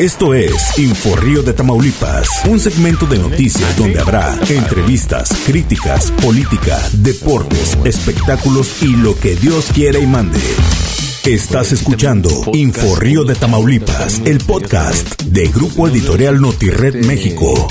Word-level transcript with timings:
Esto 0.00 0.32
es 0.32 0.78
Inforrío 0.78 1.42
de 1.42 1.52
Tamaulipas, 1.52 2.26
un 2.48 2.58
segmento 2.58 3.04
de 3.04 3.18
noticias 3.18 3.76
donde 3.76 4.00
habrá 4.00 4.34
entrevistas, 4.48 5.28
críticas, 5.44 6.10
política, 6.22 6.80
deportes, 6.94 7.76
espectáculos 7.84 8.82
y 8.82 8.96
lo 8.96 9.14
que 9.14 9.36
Dios 9.36 9.66
quiera 9.74 9.98
y 9.98 10.06
mande. 10.06 10.40
Estás 11.26 11.72
escuchando 11.72 12.30
Inforrío 12.54 13.24
de 13.24 13.34
Tamaulipas, 13.34 14.22
el 14.24 14.38
podcast 14.38 15.20
de 15.20 15.48
Grupo 15.48 15.86
Editorial 15.86 16.40
Notired 16.40 17.04
México. 17.04 17.68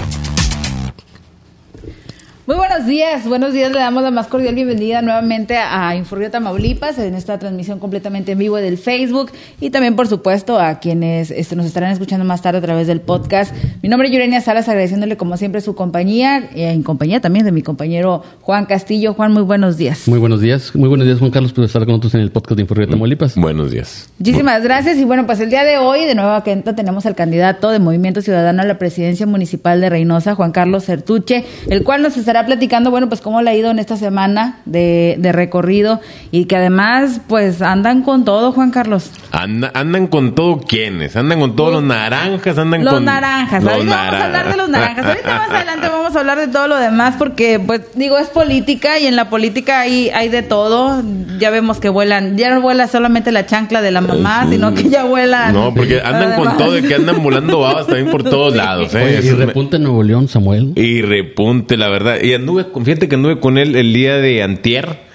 Muy 2.49 2.57
buenos 2.57 2.87
días, 2.87 3.27
buenos 3.27 3.53
días. 3.53 3.71
Le 3.71 3.77
damos 3.77 4.01
la 4.01 4.09
más 4.09 4.25
cordial 4.25 4.55
bienvenida 4.55 5.03
nuevamente 5.03 5.55
a 5.55 5.95
Inforrio 5.95 6.31
Tamaulipas 6.31 6.97
en 6.97 7.13
esta 7.13 7.37
transmisión 7.37 7.77
completamente 7.77 8.31
en 8.31 8.39
vivo 8.39 8.57
del 8.57 8.79
Facebook 8.79 9.31
y 9.61 9.69
también, 9.69 9.95
por 9.95 10.07
supuesto, 10.07 10.59
a 10.59 10.79
quienes 10.79 11.29
este, 11.29 11.55
nos 11.55 11.67
estarán 11.67 11.91
escuchando 11.91 12.25
más 12.25 12.41
tarde 12.41 12.57
a 12.57 12.61
través 12.61 12.87
del 12.87 13.01
podcast. 13.01 13.53
Mi 13.83 13.89
nombre 13.89 14.07
es 14.07 14.15
Yurenia 14.15 14.41
Salas, 14.41 14.67
agradeciéndole 14.67 15.15
como 15.15 15.37
siempre 15.37 15.61
su 15.61 15.75
compañía, 15.75 16.49
y 16.55 16.63
en 16.63 16.81
compañía 16.81 17.21
también 17.21 17.45
de 17.45 17.51
mi 17.51 17.61
compañero 17.61 18.23
Juan 18.41 18.65
Castillo. 18.65 19.13
Juan, 19.13 19.31
muy 19.31 19.43
buenos 19.43 19.77
días. 19.77 20.07
Muy 20.07 20.17
buenos 20.17 20.41
días, 20.41 20.75
muy 20.75 20.89
buenos 20.89 21.05
días, 21.05 21.19
Juan 21.19 21.29
Carlos, 21.29 21.53
por 21.53 21.65
estar 21.65 21.83
con 21.83 21.89
nosotros 21.89 22.15
en 22.15 22.21
el 22.21 22.31
podcast 22.31 22.55
de 22.55 22.61
Inforrio 22.63 22.87
Tamaulipas. 22.87 23.35
Buenos 23.35 23.69
días. 23.69 24.09
Muchísimas 24.17 24.63
gracias. 24.63 24.97
Y 24.97 25.05
bueno, 25.05 25.27
pues 25.27 25.39
el 25.39 25.51
día 25.51 25.63
de 25.63 25.77
hoy, 25.77 26.05
de 26.05 26.15
nueva 26.15 26.43
cuenta, 26.43 26.75
tenemos 26.75 27.05
al 27.05 27.13
candidato 27.13 27.69
de 27.69 27.77
Movimiento 27.77 28.23
Ciudadano 28.23 28.63
a 28.63 28.65
la 28.65 28.79
presidencia 28.79 29.27
municipal 29.27 29.79
de 29.81 29.91
Reynosa, 29.91 30.33
Juan 30.33 30.51
Carlos 30.51 30.85
Certuche, 30.85 31.45
el 31.69 31.83
cual 31.83 32.01
nos 32.01 32.17
estará 32.17 32.38
platicando, 32.45 32.91
bueno, 32.91 33.09
pues 33.09 33.21
cómo 33.21 33.41
le 33.41 33.51
ha 33.51 33.55
ido 33.55 33.71
en 33.71 33.79
esta 33.79 33.97
semana 33.97 34.59
de, 34.65 35.15
de 35.19 35.31
recorrido 35.31 35.99
y 36.31 36.45
que 36.45 36.55
además, 36.55 37.21
pues 37.27 37.61
andan 37.61 38.03
con 38.03 38.25
todo, 38.25 38.51
Juan 38.51 38.71
Carlos. 38.71 39.11
andan 39.31 40.07
con 40.07 40.35
todo 40.35 40.59
quiénes, 40.59 41.15
andan 41.15 41.39
con 41.39 41.55
todos 41.55 41.73
los 41.73 41.83
naranjas, 41.83 42.57
andan 42.57 42.83
los 42.83 42.93
con 42.93 43.05
naranjas. 43.05 43.63
Los 43.63 43.73
Ahorita 43.73 43.95
vamos 43.95 44.13
a 44.13 44.25
hablar 44.25 44.51
de 44.51 44.57
los 44.57 44.69
naranjas. 44.69 45.05
Ahorita 45.05 45.35
más 45.35 45.49
adelante 45.49 45.89
vamos 45.91 46.15
a 46.15 46.19
hablar 46.19 46.39
de 46.39 46.47
todo 46.47 46.67
lo 46.67 46.77
demás 46.77 47.15
porque, 47.17 47.59
pues, 47.59 47.81
digo, 47.95 48.17
es 48.17 48.27
política 48.27 48.99
y 48.99 49.07
en 49.07 49.15
la 49.15 49.29
política 49.29 49.81
hay, 49.81 50.09
hay 50.09 50.29
de 50.29 50.41
todo. 50.41 51.03
Ya 51.39 51.49
vemos 51.49 51.79
que 51.79 51.89
vuelan, 51.89 52.37
ya 52.37 52.49
no 52.53 52.61
vuela 52.61 52.87
solamente 52.87 53.31
la 53.31 53.45
chancla 53.45 53.81
de 53.81 53.91
la 53.91 54.01
mamá, 54.01 54.47
sino 54.49 54.73
que 54.73 54.89
ya 54.89 55.03
vuelan. 55.03 55.53
No, 55.53 55.73
porque 55.73 56.01
andan 56.01 56.35
con 56.35 56.57
todo 56.57 56.77
y 56.77 56.83
que 56.83 56.95
andan 56.95 57.21
volando 57.23 57.59
babas 57.59 57.87
también 57.87 58.09
por 58.09 58.23
todos 58.23 58.55
lados. 58.55 58.93
¿eh? 58.95 59.19
Oye, 59.19 59.27
y 59.27 59.31
repunte 59.31 59.77
en 59.77 59.83
Nuevo 59.83 60.03
León, 60.03 60.27
Samuel. 60.27 60.73
Y 60.75 61.01
repunte, 61.01 61.77
la 61.77 61.89
verdad. 61.89 62.17
Y 62.21 62.28
anduve, 62.35 62.65
fíjate 62.83 63.07
que 63.07 63.15
anduve 63.15 63.39
con 63.39 63.57
él 63.57 63.75
el 63.75 63.93
día 63.93 64.15
de 64.17 64.43
antier. 64.43 65.07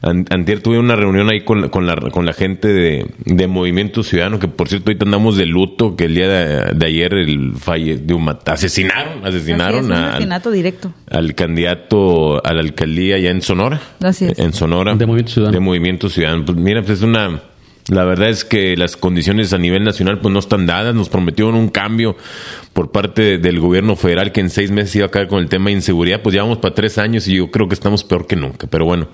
An- 0.00 0.26
Antier 0.30 0.60
tuve 0.62 0.78
una 0.78 0.94
reunión 0.94 1.28
ahí 1.28 1.40
con, 1.40 1.60
la- 1.60 1.68
con, 1.70 1.84
la, 1.84 1.96
con 1.96 2.24
la 2.24 2.32
gente 2.32 2.68
de, 2.68 3.06
de 3.24 3.46
Movimiento 3.48 4.04
Ciudadano, 4.04 4.38
que 4.38 4.46
por 4.46 4.68
cierto 4.68 4.90
ahorita 4.90 5.04
andamos 5.04 5.36
de 5.36 5.44
luto, 5.46 5.96
que 5.96 6.04
el 6.04 6.14
día 6.14 6.28
de, 6.28 6.72
de 6.76 6.86
ayer 6.86 7.14
el 7.14 7.54
falle, 7.56 7.96
de 7.96 8.14
un 8.14 8.24
mat- 8.24 8.48
asesinaron, 8.48 9.18
es, 9.18 9.24
asesinaron 9.34 9.86
un 9.86 9.92
al, 9.92 10.04
asesinato 10.10 10.50
directo. 10.52 10.92
al 11.10 11.34
candidato 11.34 12.40
a 12.46 12.52
la 12.54 12.60
alcaldía 12.60 13.16
allá 13.16 13.30
en 13.30 13.42
Sonora. 13.42 13.80
Así 14.00 14.26
es. 14.26 14.38
En 14.38 14.52
Sonora. 14.52 14.94
De 14.94 15.04
Movimiento 15.04 15.32
Ciudadano. 15.32 15.54
De 15.54 15.60
Movimiento 15.60 16.08
Ciudadano. 16.08 16.44
Pues 16.44 16.56
mira, 16.58 16.80
pues 16.82 16.98
es 16.98 17.02
una... 17.04 17.42
La 17.88 18.04
verdad 18.04 18.28
es 18.28 18.44
que 18.44 18.76
las 18.76 18.96
condiciones 18.98 19.52
a 19.54 19.58
nivel 19.58 19.82
nacional 19.82 20.18
pues 20.20 20.30
no 20.32 20.38
están 20.40 20.66
dadas. 20.66 20.94
Nos 20.94 21.08
prometieron 21.08 21.54
un 21.54 21.68
cambio 21.70 22.16
por 22.74 22.90
parte 22.92 23.22
de- 23.22 23.38
del 23.38 23.60
gobierno 23.60 23.96
federal 23.96 24.30
que 24.30 24.40
en 24.40 24.50
seis 24.50 24.70
meses 24.70 24.94
iba 24.96 25.06
a 25.06 25.10
caer 25.10 25.26
con 25.28 25.38
el 25.40 25.48
tema 25.48 25.66
de 25.70 25.76
inseguridad. 25.76 26.20
Pues 26.20 26.34
llevamos 26.34 26.58
para 26.58 26.74
tres 26.74 26.98
años 26.98 27.26
y 27.28 27.36
yo 27.36 27.50
creo 27.50 27.66
que 27.66 27.74
estamos 27.74 28.04
peor 28.04 28.26
que 28.26 28.36
nunca. 28.36 28.66
Pero 28.66 28.84
bueno, 28.84 29.08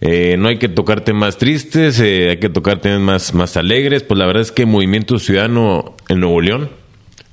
eh, 0.00 0.36
no 0.38 0.48
hay 0.48 0.58
que 0.58 0.68
tocar 0.68 1.02
temas 1.02 1.38
tristes, 1.38 2.00
eh, 2.00 2.30
hay 2.30 2.38
que 2.38 2.48
tocar 2.48 2.80
temas 2.80 3.00
más, 3.00 3.34
más 3.34 3.56
alegres. 3.56 4.02
Pues 4.02 4.18
la 4.18 4.26
verdad 4.26 4.42
es 4.42 4.50
que 4.50 4.66
Movimiento 4.66 5.18
Ciudadano 5.20 5.94
en 6.08 6.18
Nuevo 6.18 6.40
León, 6.40 6.70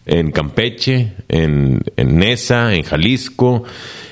en 0.07 0.31
Campeche, 0.31 1.13
en, 1.27 1.81
en 1.97 2.17
Nesa, 2.17 2.73
en 2.73 2.83
Jalisco, 2.83 3.63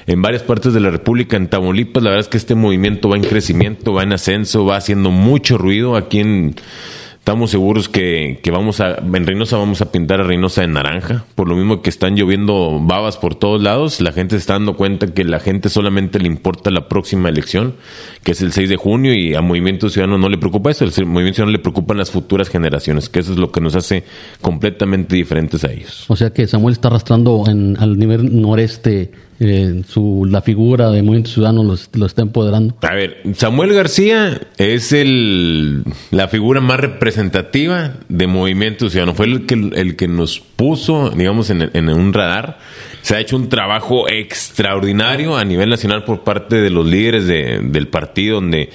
en 0.05 0.21
varias 0.21 0.43
partes 0.43 0.73
de 0.73 0.79
la 0.79 0.91
República, 0.91 1.37
en 1.37 1.47
Tamaulipas. 1.47 2.03
La 2.03 2.11
verdad 2.11 2.25
es 2.25 2.29
que 2.29 2.37
este 2.37 2.53
movimiento 2.53 3.09
va 3.09 3.15
en 3.15 3.23
crecimiento, 3.23 3.93
va 3.93 4.03
en 4.03 4.13
ascenso, 4.13 4.65
va 4.65 4.77
haciendo 4.77 5.09
mucho 5.09 5.57
ruido. 5.57 5.95
Aquí 5.95 6.19
en, 6.19 6.55
estamos 7.25 7.49
seguros 7.49 7.89
que, 7.89 8.39
que 8.43 8.51
vamos 8.51 8.81
a, 8.81 8.97
en 8.99 9.25
Reynosa 9.25 9.57
vamos 9.57 9.81
a 9.81 9.91
pintar 9.91 10.21
a 10.21 10.23
Reynosa 10.25 10.61
de 10.61 10.67
naranja. 10.67 11.25
Por 11.33 11.49
lo 11.49 11.55
mismo 11.55 11.81
que 11.81 11.89
están 11.89 12.15
lloviendo 12.15 12.79
babas 12.79 13.17
por 13.17 13.33
todos 13.33 13.63
lados, 13.63 13.99
la 13.99 14.11
gente 14.11 14.35
se 14.35 14.41
está 14.41 14.53
dando 14.53 14.77
cuenta 14.77 15.07
que 15.07 15.23
la 15.23 15.39
gente 15.39 15.69
solamente 15.69 16.19
le 16.19 16.27
importa 16.27 16.69
la 16.69 16.87
próxima 16.87 17.27
elección, 17.27 17.73
que 18.21 18.33
es 18.33 18.43
el 18.43 18.51
6 18.51 18.69
de 18.69 18.75
junio, 18.75 19.15
y 19.15 19.33
a 19.33 19.41
Movimiento 19.41 19.89
Ciudadano 19.89 20.19
no 20.19 20.29
le 20.29 20.37
preocupa 20.37 20.69
eso. 20.69 20.85
El 20.85 20.91
Movimiento 21.07 21.37
Ciudadano 21.37 21.57
le 21.57 21.63
preocupan 21.63 21.97
las 21.97 22.11
futuras 22.11 22.47
generaciones, 22.47 23.09
que 23.09 23.21
eso 23.21 23.31
es 23.31 23.39
lo 23.39 23.51
que 23.51 23.59
nos 23.59 23.75
hace 23.75 24.03
completamente 24.39 25.15
diferentes 25.15 25.63
a 25.63 25.71
ellos. 25.71 26.05
O 26.07 26.15
sea 26.15 26.29
que 26.29 26.45
Samuel 26.45 26.73
está 26.73 26.89
arrastrando 26.89 27.45
en, 27.47 27.75
al 27.79 27.97
nivel 27.97 28.39
noreste 28.39 29.11
eh, 29.39 29.81
su, 29.87 30.27
la 30.29 30.41
figura 30.41 30.91
de 30.91 31.01
Movimiento 31.01 31.31
Ciudadano, 31.31 31.63
lo, 31.63 31.75
lo 31.93 32.05
está 32.05 32.21
empoderando. 32.21 32.75
A 32.83 32.93
ver, 32.93 33.17
Samuel 33.33 33.73
García 33.73 34.39
es 34.57 34.93
el 34.93 35.83
la 36.11 36.27
figura 36.27 36.61
más 36.61 36.79
representativa 36.79 37.14
de 38.09 38.27
Movimiento 38.27 38.89
Ciudadano. 38.89 39.15
Fue 39.15 39.25
el 39.25 39.45
que, 39.45 39.53
el 39.55 39.95
que 39.95 40.07
nos 40.07 40.39
puso, 40.39 41.09
digamos, 41.11 41.49
en, 41.49 41.69
en 41.73 41.89
un 41.89 42.13
radar. 42.13 42.59
Se 43.01 43.15
ha 43.15 43.19
hecho 43.19 43.35
un 43.35 43.49
trabajo 43.49 44.07
extraordinario 44.09 45.37
a 45.37 45.45
nivel 45.45 45.69
nacional 45.69 46.03
por 46.03 46.23
parte 46.23 46.55
de 46.57 46.69
los 46.69 46.85
líderes 46.85 47.27
de- 47.27 47.59
del 47.63 47.87
partido, 47.87 48.35
donde, 48.41 48.69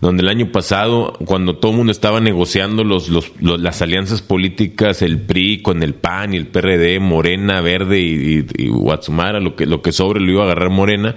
donde 0.00 0.22
el 0.22 0.28
año 0.28 0.52
pasado, 0.52 1.12
cuando 1.24 1.56
todo 1.56 1.72
el 1.72 1.76
mundo 1.78 1.92
estaba 1.92 2.20
negociando 2.20 2.82
los, 2.84 3.08
los, 3.08 3.30
los- 3.40 3.60
las 3.60 3.82
alianzas 3.82 4.22
políticas, 4.22 5.02
el 5.02 5.18
PRI 5.20 5.60
con 5.62 5.82
el 5.82 5.94
PAN 5.94 6.32
y 6.34 6.38
el 6.38 6.46
PRD, 6.46 6.98
Morena, 7.00 7.60
Verde 7.60 8.00
y, 8.00 8.38
y, 8.56 8.64
y 8.64 8.68
Guatsumara, 8.68 9.40
lo 9.40 9.54
que, 9.56 9.66
lo 9.66 9.82
que 9.82 9.92
sobre 9.92 10.20
lo 10.20 10.30
iba 10.30 10.42
a 10.42 10.44
agarrar 10.46 10.70
Morena. 10.70 11.16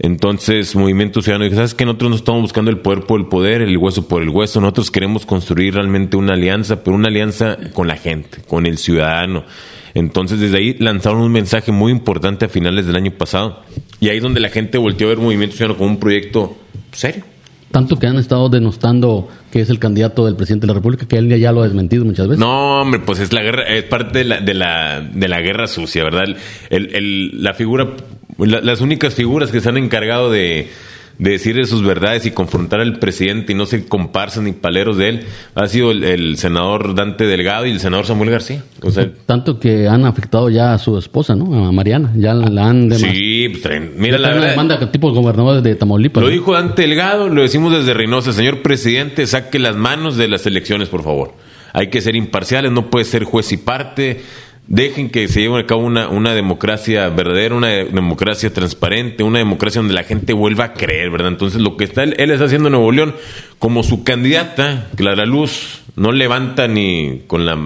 Entonces, 0.00 0.76
Movimiento 0.76 1.22
Ciudadano 1.22 1.44
dice, 1.44 1.56
¿sabes 1.56 1.74
que 1.74 1.84
Nosotros 1.84 2.10
no 2.10 2.16
estamos 2.16 2.42
buscando 2.42 2.70
el 2.70 2.78
poder 2.78 3.00
por 3.04 3.18
el 3.20 3.26
poder, 3.26 3.62
el 3.62 3.76
hueso 3.76 4.06
por 4.06 4.22
el 4.22 4.28
hueso. 4.28 4.60
Nosotros 4.60 4.90
queremos 4.92 5.26
construir 5.26 5.74
realmente 5.74 6.16
una 6.16 6.34
alianza, 6.34 6.84
pero 6.84 6.94
una 6.96 7.08
alianza 7.08 7.56
con 7.74 7.88
la 7.88 7.96
gente, 7.96 8.38
con 8.46 8.66
el 8.66 8.78
ciudadano. 8.78 9.44
Entonces, 9.94 10.38
desde 10.38 10.58
ahí 10.58 10.76
lanzaron 10.78 11.20
un 11.20 11.32
mensaje 11.32 11.72
muy 11.72 11.90
importante 11.90 12.44
a 12.44 12.48
finales 12.48 12.86
del 12.86 12.94
año 12.94 13.10
pasado. 13.10 13.62
Y 13.98 14.08
ahí 14.10 14.18
es 14.18 14.22
donde 14.22 14.38
la 14.38 14.50
gente 14.50 14.78
volteó 14.78 15.08
a 15.08 15.10
ver 15.10 15.18
Movimiento 15.18 15.56
Ciudadano 15.56 15.78
como 15.78 15.90
un 15.90 15.98
proyecto 15.98 16.56
serio. 16.92 17.24
Tanto 17.72 17.98
que 17.98 18.06
han 18.06 18.16
estado 18.16 18.48
denostando 18.48 19.28
que 19.50 19.60
es 19.60 19.68
el 19.68 19.78
candidato 19.78 20.24
del 20.24 20.36
presidente 20.36 20.62
de 20.66 20.68
la 20.68 20.74
República, 20.74 21.06
que 21.06 21.16
él 21.16 21.28
ya 21.38 21.52
lo 21.52 21.60
ha 21.62 21.64
desmentido 21.64 22.04
muchas 22.04 22.26
veces. 22.28 22.38
No, 22.38 22.80
hombre, 22.80 23.00
pues 23.00 23.18
es 23.18 23.32
la 23.32 23.42
guerra, 23.42 23.64
es 23.64 23.82
parte 23.84 24.20
de 24.20 24.24
la, 24.24 24.40
de 24.40 24.54
la, 24.54 25.00
de 25.02 25.28
la 25.28 25.40
guerra 25.42 25.66
sucia, 25.66 26.02
¿verdad? 26.04 26.24
El, 26.70 26.94
el- 26.94 27.42
la 27.42 27.52
figura, 27.52 27.88
la- 28.38 28.60
las 28.60 28.80
únicas 28.80 29.14
figuras 29.14 29.50
que 29.50 29.60
se 29.60 29.68
han 29.68 29.76
encargado 29.76 30.30
de, 30.30 30.68
de 31.18 31.30
decir 31.32 31.66
sus 31.66 31.82
verdades 31.82 32.24
y 32.26 32.30
confrontar 32.30 32.80
al 32.80 32.98
presidente 33.00 33.52
y 33.52 33.56
no 33.56 33.66
se 33.66 33.86
comparsan 33.86 34.44
ni 34.44 34.52
paleros 34.52 34.96
de 34.96 35.08
él, 35.08 35.20
ha 35.56 35.66
sido 35.66 35.90
el, 35.90 36.04
el 36.04 36.36
senador 36.36 36.94
Dante 36.94 37.24
Delgado 37.26 37.66
y 37.66 37.70
el 37.72 37.80
senador 37.80 38.06
Samuel 38.06 38.30
García. 38.30 38.62
O 38.82 38.90
sea, 38.92 39.10
Tanto 39.26 39.58
que 39.58 39.88
han 39.88 40.04
afectado 40.04 40.48
ya 40.50 40.74
a 40.74 40.78
su 40.78 40.96
esposa, 40.96 41.34
¿no? 41.34 41.66
A 41.66 41.72
Mariana. 41.72 42.12
Ya 42.14 42.34
la 42.34 42.68
han 42.68 42.88
demandado. 42.88 43.12
sí, 43.12 43.48
pues, 43.48 43.62
traen- 43.64 43.92
mira, 43.96 44.16
la 44.18 44.28
verdad. 44.28 44.50
demanda 44.50 44.92
tipo 44.92 45.10
gobernador 45.12 45.60
de 45.60 45.74
Tamaulipas. 45.74 46.22
Lo 46.22 46.28
¿no? 46.28 46.32
dijo 46.32 46.52
Dante 46.52 46.82
Delgado, 46.82 47.28
lo 47.28 47.42
decimos 47.42 47.72
desde 47.72 47.92
Reynosa. 47.94 48.32
Señor 48.32 48.62
presidente, 48.62 49.26
saque 49.26 49.58
las 49.58 49.74
manos 49.74 50.16
de 50.16 50.28
las 50.28 50.46
elecciones, 50.46 50.88
por 50.88 51.02
favor. 51.02 51.34
Hay 51.74 51.88
que 51.88 52.00
ser 52.00 52.16
imparciales, 52.16 52.72
no 52.72 52.88
puede 52.90 53.04
ser 53.04 53.24
juez 53.24 53.50
y 53.52 53.56
parte. 53.56 54.22
Dejen 54.70 55.08
que 55.08 55.28
se 55.28 55.40
lleve 55.40 55.60
a 55.60 55.66
cabo 55.66 55.80
una, 55.80 56.08
una 56.10 56.34
democracia 56.34 57.08
verdadera, 57.08 57.54
una 57.54 57.68
de- 57.68 57.84
democracia 57.86 58.52
transparente, 58.52 59.22
una 59.22 59.38
democracia 59.38 59.80
donde 59.80 59.94
la 59.94 60.04
gente 60.04 60.34
vuelva 60.34 60.64
a 60.64 60.72
creer, 60.74 61.10
¿verdad? 61.10 61.28
Entonces, 61.28 61.58
lo 61.62 61.78
que 61.78 61.84
está 61.84 62.02
él, 62.02 62.14
él 62.18 62.30
está 62.30 62.44
haciendo 62.44 62.68
en 62.68 62.72
Nuevo 62.72 62.92
León, 62.92 63.14
como 63.58 63.82
su 63.82 64.04
candidata, 64.04 64.86
Clara 64.96 65.26
Luz, 65.26 65.80
no 65.96 66.12
levanta 66.12 66.68
ni 66.68 67.22
con 67.26 67.44
la 67.44 67.58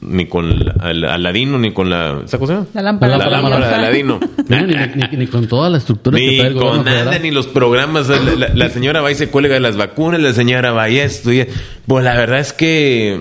ni 0.00 0.24
con 0.26 0.64
la- 0.64 0.74
al- 0.80 1.04
Aladino 1.04 1.58
ni 1.58 1.72
con 1.72 1.90
la 1.90 2.22
¿esa 2.24 2.38
cosa? 2.38 2.66
La 2.72 2.80
lámpara 2.80 3.18
la 3.18 3.28
lámpara 3.28 3.68
de. 3.68 3.74
Aladino. 3.74 4.20
No, 4.48 4.60
ni, 4.66 4.74
ni- 4.74 5.16
ni 5.18 5.26
con 5.26 5.46
toda 5.48 5.70
la 5.70 5.78
estructura 5.78 6.18
que 6.18 6.26
Ni 6.26 6.36
trae 6.36 6.48
el 6.48 6.54
gobierno 6.54 6.76
con 6.78 6.84
nada, 6.86 6.98
federal. 7.04 7.22
ni 7.22 7.30
los 7.30 7.46
programas. 7.46 8.08
La, 8.08 8.18
la- 8.20 8.54
la 8.54 8.68
señora 8.70 9.00
va 9.00 9.10
y 9.10 9.14
se 9.14 9.28
cuelga 9.28 9.54
de 9.54 9.60
las 9.60 9.76
vacunas, 9.76 10.20
la 10.20 10.32
señora 10.34 10.72
va 10.72 10.88
y 10.90 10.98
esto. 10.98 11.32
y- 11.32 11.46
Pues 11.86 12.04
la 12.04 12.14
verdad 12.14 12.40
es 12.40 12.52
que 12.52 13.18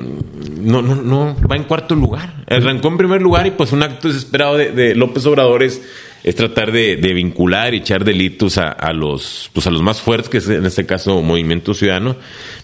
no, 0.62 0.82
no, 0.82 0.96
no, 0.96 1.36
va 1.50 1.56
en 1.56 1.64
cuarto 1.64 1.96
lugar. 1.96 2.44
Arrancó 2.50 2.88
en 2.90 2.98
primer 2.98 3.22
lugar 3.22 3.48
y 3.48 3.52
pues 3.52 3.72
un 3.72 3.84
acto 3.84 4.08
desesperado 4.10 4.58
de, 4.58 4.72
de 4.72 4.96
López 4.96 5.26
Obrador 5.26 5.64
es, 5.64 5.82
es 6.24 6.36
tratar 6.36 6.72
de, 6.72 6.96
de 6.96 7.14
vincular 7.14 7.74
y 7.74 7.78
echar 7.78 8.06
delitos 8.06 8.58
a, 8.58 8.70
a 8.70 8.94
los 8.94 9.50
pues 9.54 9.68
a 9.68 9.72
los 9.72 9.82
más 9.82 10.02
fuertes, 10.02 10.30
que 10.30 10.38
es 10.38 10.48
en 10.48 10.66
este 10.66 10.86
caso 10.86 11.22
Movimiento 11.22 11.74
Ciudadano, 11.74 12.16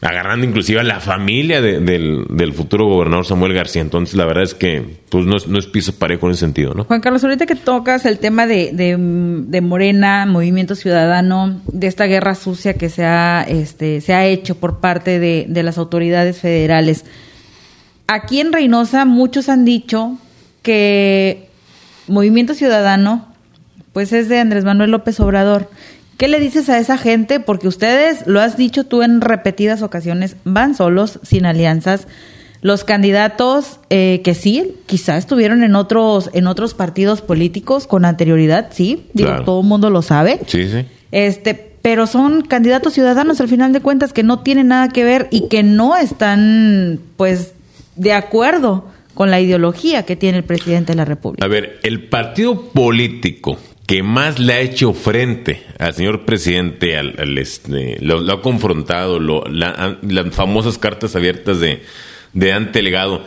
agarrando 0.02 0.46
inclusive 0.46 0.80
a 0.80 0.84
la 0.84 1.00
familia 1.02 1.62
de- 1.62 1.80
del, 1.82 2.24
del 2.30 2.54
futuro 2.54 2.86
gobernador 2.86 3.26
Samuel 3.26 3.54
García. 3.54 3.82
Entonces 3.82 4.16
la 4.16 4.24
verdad 4.26 4.44
es 4.44 4.54
que 4.54 5.00
pues 5.10 5.26
no 5.26 5.36
es, 5.36 5.48
no 5.48 5.60
es 5.60 5.66
piso 5.68 5.94
parejo 5.94 6.28
en 6.28 6.32
ese 6.32 6.40
sentido, 6.42 6.74
¿no? 6.74 6.86
Juan 6.86 7.02
Carlos, 7.02 7.24
ahorita 7.24 7.46
que 7.46 7.56
tocas 7.56 8.06
el 8.06 8.20
tema 8.20 8.48
de, 8.48 8.72
de, 8.72 8.96
de 8.98 9.62
Morena, 9.62 10.26
Movimiento 10.26 10.76
Ciudadano, 10.76 11.60
de 11.68 11.88
esta 11.88 12.06
guerra 12.06 12.36
sucia 12.36 12.76
que 12.76 12.90
se 12.90 13.04
ha, 13.04 13.46
este, 13.48 14.00
se 14.02 14.14
ha 14.14 14.26
hecho 14.26 14.56
por 14.56 14.80
parte 14.80 15.20
de, 15.20 15.46
de 15.50 15.64
las 15.64 15.78
autoridades 15.78 16.38
federales, 16.40 17.04
aquí 18.08 18.40
en 18.40 18.54
Reynosa 18.54 19.04
muchos 19.06 19.50
han 19.50 19.66
dicho 19.66 20.18
que 20.62 21.50
Movimiento 22.08 22.54
Ciudadano, 22.54 23.29
pues 23.94 24.14
es 24.14 24.30
de 24.30 24.40
Andrés 24.40 24.64
Manuel 24.66 24.92
López 24.92 25.20
Obrador. 25.20 25.70
¿Qué 26.18 26.28
le 26.28 26.40
dices 26.40 26.70
a 26.70 26.80
esa 26.80 26.98
gente? 26.98 27.40
Porque 27.40 27.68
ustedes, 27.68 28.28
lo 28.28 28.42
has 28.42 28.58
dicho 28.58 28.84
tú 28.84 29.04
en 29.04 29.22
repetidas 29.22 29.82
ocasiones, 29.82 30.36
van 30.44 30.76
solos, 30.76 31.20
sin 31.24 31.46
alianzas. 31.46 32.08
Los 32.62 32.84
candidatos 32.84 33.80
eh, 33.90 34.20
que 34.24 34.36
sí, 34.36 34.76
quizá 34.86 35.16
estuvieron 35.18 35.64
en 35.64 35.76
otros, 35.76 36.30
en 36.34 36.48
otros 36.48 36.74
partidos 36.74 37.22
políticos 37.22 37.88
con 37.88 38.04
anterioridad, 38.04 38.68
sí, 38.72 39.06
digo, 39.14 39.30
Claro. 39.30 39.46
todo 39.46 39.62
el 39.62 39.68
mundo 39.68 39.90
lo 39.90 40.02
sabe. 40.02 40.42
Sí, 40.46 40.68
sí. 40.70 40.86
Este, 41.14 41.54
pero 41.82 42.06
son 42.06 42.42
candidatos 42.42 42.92
ciudadanos 42.94 43.40
al 43.40 43.48
final 43.48 43.72
de 43.72 43.80
cuentas 43.80 44.12
que 44.12 44.24
no 44.24 44.40
tienen 44.40 44.68
nada 44.68 44.90
que 44.90 45.06
ver 45.06 45.30
y 45.32 45.48
que 45.48 45.64
no 45.64 45.96
están, 45.96 47.00
pues, 47.16 47.54
de 47.96 48.12
acuerdo 48.12 48.86
con 49.14 49.32
la 49.32 49.40
ideología 49.40 50.04
que 50.04 50.18
tiene 50.18 50.40
el 50.40 50.44
presidente 50.44 50.92
de 50.92 50.98
la 50.98 51.06
República. 51.06 51.46
A 51.46 51.50
ver, 51.50 51.80
el 51.84 52.10
partido 52.10 52.62
político 52.72 53.58
que 53.90 54.04
más 54.04 54.38
le 54.38 54.54
ha 54.54 54.60
hecho 54.60 54.94
frente 54.94 55.64
al 55.80 55.96
señor 55.96 56.24
presidente, 56.24 56.96
al, 56.96 57.36
este, 57.40 57.98
lo, 58.02 58.20
ha 58.32 58.40
confrontado, 58.44 59.20
lo- 59.20 59.44
la- 59.48 59.98
las 60.04 60.36
famosas 60.36 60.78
cartas 60.78 61.16
abiertas 61.16 61.60
de, 61.60 61.82
de 62.34 62.54
Ante 62.54 62.84
Legado, 62.84 63.24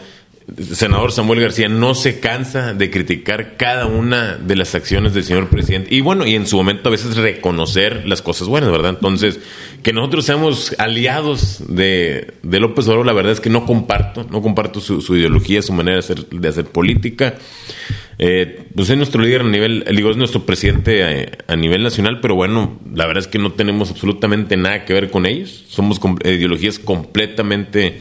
senador 0.73 1.11
Samuel 1.11 1.41
García 1.41 1.69
no 1.69 1.97
se 1.97 2.21
cansa 2.21 2.75
de 2.75 2.91
criticar 2.93 3.57
cada 3.57 3.87
una 3.87 4.37
de 4.37 4.55
las 4.55 4.77
acciones 4.77 5.15
del 5.15 5.25
señor 5.25 5.49
presidente 5.49 5.93
y 5.93 6.01
bueno, 6.01 6.27
y 6.29 6.37
en 6.37 6.47
su 6.47 6.57
momento 6.59 6.91
a 6.91 6.93
veces 6.93 7.17
reconocer 7.17 8.07
las 8.07 8.23
cosas 8.23 8.47
buenas, 8.47 8.71
¿verdad? 8.71 8.91
Entonces, 8.91 9.41
que 9.83 9.93
nosotros 9.93 10.25
seamos 10.25 10.77
aliados 10.79 11.65
de, 11.75 12.35
de 12.45 12.61
López 12.61 12.87
Obrador, 12.87 13.07
la 13.07 13.13
verdad 13.15 13.33
es 13.33 13.41
que 13.41 13.51
no 13.51 13.67
comparto, 13.67 14.29
no 14.31 14.41
comparto 14.43 14.81
su, 14.81 15.01
su 15.01 15.17
ideología, 15.17 15.61
su 15.61 15.73
manera 15.73 15.97
de 15.97 16.01
hacer, 16.01 16.25
de 16.29 16.49
hacer 16.49 16.67
política. 16.67 17.35
Eh, 18.25 18.67
pues 18.77 18.89
es 18.89 18.97
nuestro 18.97 19.21
líder 19.21 19.41
a 19.41 19.49
nivel, 19.49 19.85
digo, 19.97 20.09
es 20.09 20.17
nuestro 20.17 20.47
presidente 20.47 21.23
eh, 21.23 21.33
a, 21.49 21.57
nivel 21.57 21.83
nacional, 21.83 22.21
pero 22.21 22.37
bueno, 22.37 22.79
la 22.95 23.05
verdad 23.07 23.25
es 23.25 23.27
que 23.27 23.41
no 23.41 23.51
tenemos 23.51 23.91
absolutamente 23.91 24.57
nada 24.57 24.85
que 24.85 24.93
ver 24.93 25.11
con 25.11 25.27
ellos. 25.27 25.65
Somos 25.67 25.99
com- 25.99 26.19
ideologías 26.25 26.79
completamente 26.79 27.99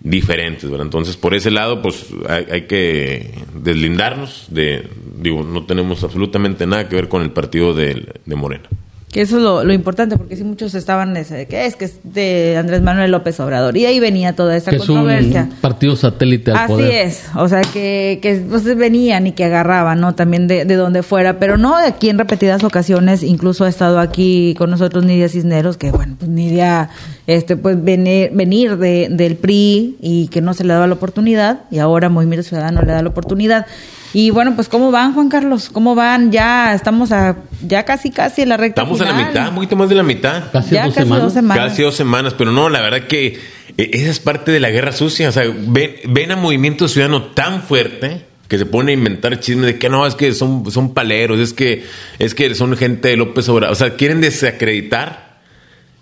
diferentes, 0.00 0.68
¿verdad? 0.68 0.86
Entonces, 0.86 1.16
por 1.16 1.32
ese 1.34 1.52
lado, 1.52 1.80
pues 1.80 2.08
hay, 2.28 2.62
que 2.62 3.30
deslindarnos 3.54 4.46
de, 4.50 4.88
digo, 5.20 5.44
no 5.44 5.64
tenemos 5.64 6.02
absolutamente 6.02 6.66
nada 6.66 6.88
que 6.88 6.96
ver 6.96 7.06
con 7.06 7.22
el 7.22 7.30
partido 7.30 7.72
de 7.72 8.04
Morena. 8.34 8.68
Que 9.12 9.20
eso 9.20 9.36
es 9.36 9.42
lo, 9.42 9.62
lo 9.62 9.74
importante, 9.74 10.16
porque 10.16 10.36
sí 10.36 10.42
muchos 10.42 10.74
estaban, 10.74 11.14
ese, 11.18 11.46
que 11.46 11.66
es 11.66 11.76
que 11.76 11.84
es 11.84 11.96
de 12.02 12.56
Andrés 12.56 12.80
Manuel 12.80 13.10
López 13.10 13.38
Obrador. 13.40 13.76
Y 13.76 13.84
ahí 13.84 14.00
venía 14.00 14.34
toda 14.34 14.56
esta 14.56 14.70
que 14.70 14.78
es 14.78 14.86
controversia. 14.86 15.48
un 15.50 15.56
partido 15.56 15.96
satélite 15.96 16.50
al 16.50 16.56
Así 16.56 16.68
poder. 16.68 17.08
es, 17.08 17.24
o 17.36 17.46
sea, 17.46 17.60
que, 17.60 18.20
que 18.22 18.36
pues, 18.48 18.64
venían 18.74 19.26
y 19.26 19.32
que 19.32 19.44
agarraban, 19.44 20.00
¿no? 20.00 20.14
También 20.14 20.48
de, 20.48 20.64
de 20.64 20.76
donde 20.76 21.02
fuera, 21.02 21.38
pero 21.38 21.58
no 21.58 21.76
aquí 21.76 22.08
en 22.08 22.18
repetidas 22.18 22.64
ocasiones, 22.64 23.22
incluso 23.22 23.66
ha 23.66 23.68
estado 23.68 24.00
aquí 24.00 24.54
con 24.56 24.70
nosotros 24.70 25.04
Nidia 25.04 25.28
Cisneros, 25.28 25.76
que 25.76 25.90
bueno, 25.90 26.16
pues 26.18 26.30
Nidia, 26.30 26.88
este, 27.26 27.58
pues 27.58 27.84
venir, 27.84 28.30
venir 28.32 28.78
de, 28.78 29.08
del 29.10 29.36
PRI 29.36 29.98
y 30.00 30.28
que 30.28 30.40
no 30.40 30.54
se 30.54 30.64
le 30.64 30.72
daba 30.72 30.86
la 30.86 30.94
oportunidad, 30.94 31.64
y 31.70 31.80
ahora 31.80 32.08
Movimiento 32.08 32.48
Ciudadano 32.48 32.80
le 32.80 32.92
da 32.92 33.02
la 33.02 33.10
oportunidad. 33.10 33.66
Y 34.14 34.30
bueno, 34.30 34.54
pues 34.54 34.68
¿cómo 34.68 34.90
van, 34.90 35.14
Juan 35.14 35.28
Carlos? 35.28 35.70
¿Cómo 35.70 35.94
van? 35.94 36.30
Ya 36.32 36.74
estamos 36.74 37.12
a, 37.12 37.36
ya 37.66 37.84
casi, 37.84 38.10
casi 38.10 38.42
en 38.42 38.50
la 38.50 38.56
recta 38.58 38.82
Estamos 38.82 39.00
a 39.00 39.04
la 39.04 39.14
mitad, 39.14 39.48
un 39.48 39.54
poquito 39.54 39.76
más 39.76 39.88
de 39.88 39.94
la 39.94 40.02
mitad. 40.02 40.50
Casi 40.52 40.74
Ya 40.74 40.84
dos 40.84 40.94
casi 40.94 41.04
semanas. 41.06 41.24
dos 41.24 41.32
semanas. 41.32 41.68
Casi 41.68 41.82
dos 41.82 41.94
semanas, 41.94 42.34
pero 42.36 42.52
no, 42.52 42.68
la 42.68 42.82
verdad 42.82 43.06
que 43.06 43.38
eh, 43.78 43.90
esa 43.94 44.10
es 44.10 44.20
parte 44.20 44.52
de 44.52 44.60
la 44.60 44.70
guerra 44.70 44.92
sucia. 44.92 45.30
O 45.30 45.32
sea, 45.32 45.44
ven, 45.54 45.94
ven 46.08 46.30
a 46.30 46.36
Movimiento 46.36 46.88
Ciudadano 46.88 47.22
tan 47.28 47.62
fuerte 47.62 48.26
que 48.48 48.58
se 48.58 48.66
pone 48.66 48.92
a 48.92 48.94
inventar 48.94 49.40
chismes 49.40 49.64
de 49.64 49.78
que 49.78 49.88
no, 49.88 50.06
es 50.06 50.14
que 50.14 50.34
son, 50.34 50.70
son 50.70 50.92
paleros, 50.92 51.38
es 51.38 51.54
que, 51.54 51.86
es 52.18 52.34
que 52.34 52.54
son 52.54 52.76
gente 52.76 53.08
de 53.08 53.16
López 53.16 53.48
Obrador. 53.48 53.72
O 53.72 53.76
sea, 53.76 53.94
quieren 53.96 54.20
desacreditar 54.20 55.38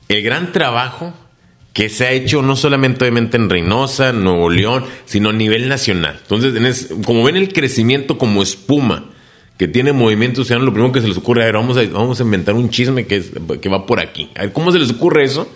el 0.08 0.22
gran 0.24 0.50
trabajo 0.50 1.14
que 1.72 1.88
se 1.88 2.04
ha 2.06 2.12
hecho 2.12 2.42
no 2.42 2.56
solamente 2.56 3.04
obviamente 3.04 3.36
en 3.36 3.48
Reynosa, 3.48 4.12
Nuevo 4.12 4.50
León, 4.50 4.84
sino 5.04 5.30
a 5.30 5.32
nivel 5.32 5.68
nacional. 5.68 6.18
Entonces, 6.22 6.54
en 6.56 6.66
es- 6.66 6.88
como 7.04 7.22
ven 7.24 7.36
el 7.36 7.52
crecimiento 7.52 8.18
como 8.18 8.42
espuma 8.42 9.10
que 9.56 9.68
tiene 9.68 9.92
Movimiento 9.92 10.42
Ciudadano, 10.42 10.64
lo 10.66 10.72
primero 10.72 10.92
que 10.92 11.00
se 11.00 11.08
les 11.08 11.16
ocurre, 11.18 11.42
a 11.42 11.46
ver, 11.46 11.54
vamos 11.54 11.76
a, 11.76 11.82
vamos 11.84 12.18
a 12.18 12.22
inventar 12.24 12.54
un 12.54 12.70
chisme 12.70 13.06
que, 13.06 13.16
es- 13.16 13.30
que 13.60 13.68
va 13.68 13.86
por 13.86 14.00
aquí. 14.00 14.30
A 14.36 14.42
ver, 14.42 14.52
¿cómo 14.52 14.72
se 14.72 14.78
les 14.78 14.90
ocurre 14.90 15.24
eso? 15.24 15.48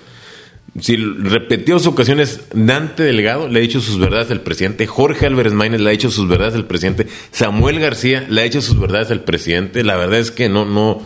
Si 0.80 0.96
repetidas 0.96 1.86
ocasiones 1.86 2.48
Dante 2.52 3.04
Delgado 3.04 3.48
le 3.48 3.60
ha 3.60 3.62
dicho 3.62 3.80
sus 3.80 3.98
verdades 3.98 4.30
al 4.32 4.40
presidente, 4.40 4.86
Jorge 4.88 5.26
Álvarez 5.26 5.52
Maínez 5.52 5.80
le 5.80 5.88
ha 5.88 5.92
dicho 5.92 6.10
sus 6.10 6.28
verdades 6.28 6.54
al 6.54 6.66
presidente, 6.66 7.06
Samuel 7.30 7.78
García 7.78 8.26
le 8.28 8.40
ha 8.40 8.44
hecho 8.44 8.60
sus 8.60 8.78
verdades 8.80 9.10
al 9.12 9.20
presidente. 9.22 9.84
La 9.84 9.96
verdad 9.96 10.18
es 10.18 10.30
que 10.32 10.48
no, 10.48 10.64
no, 10.64 11.00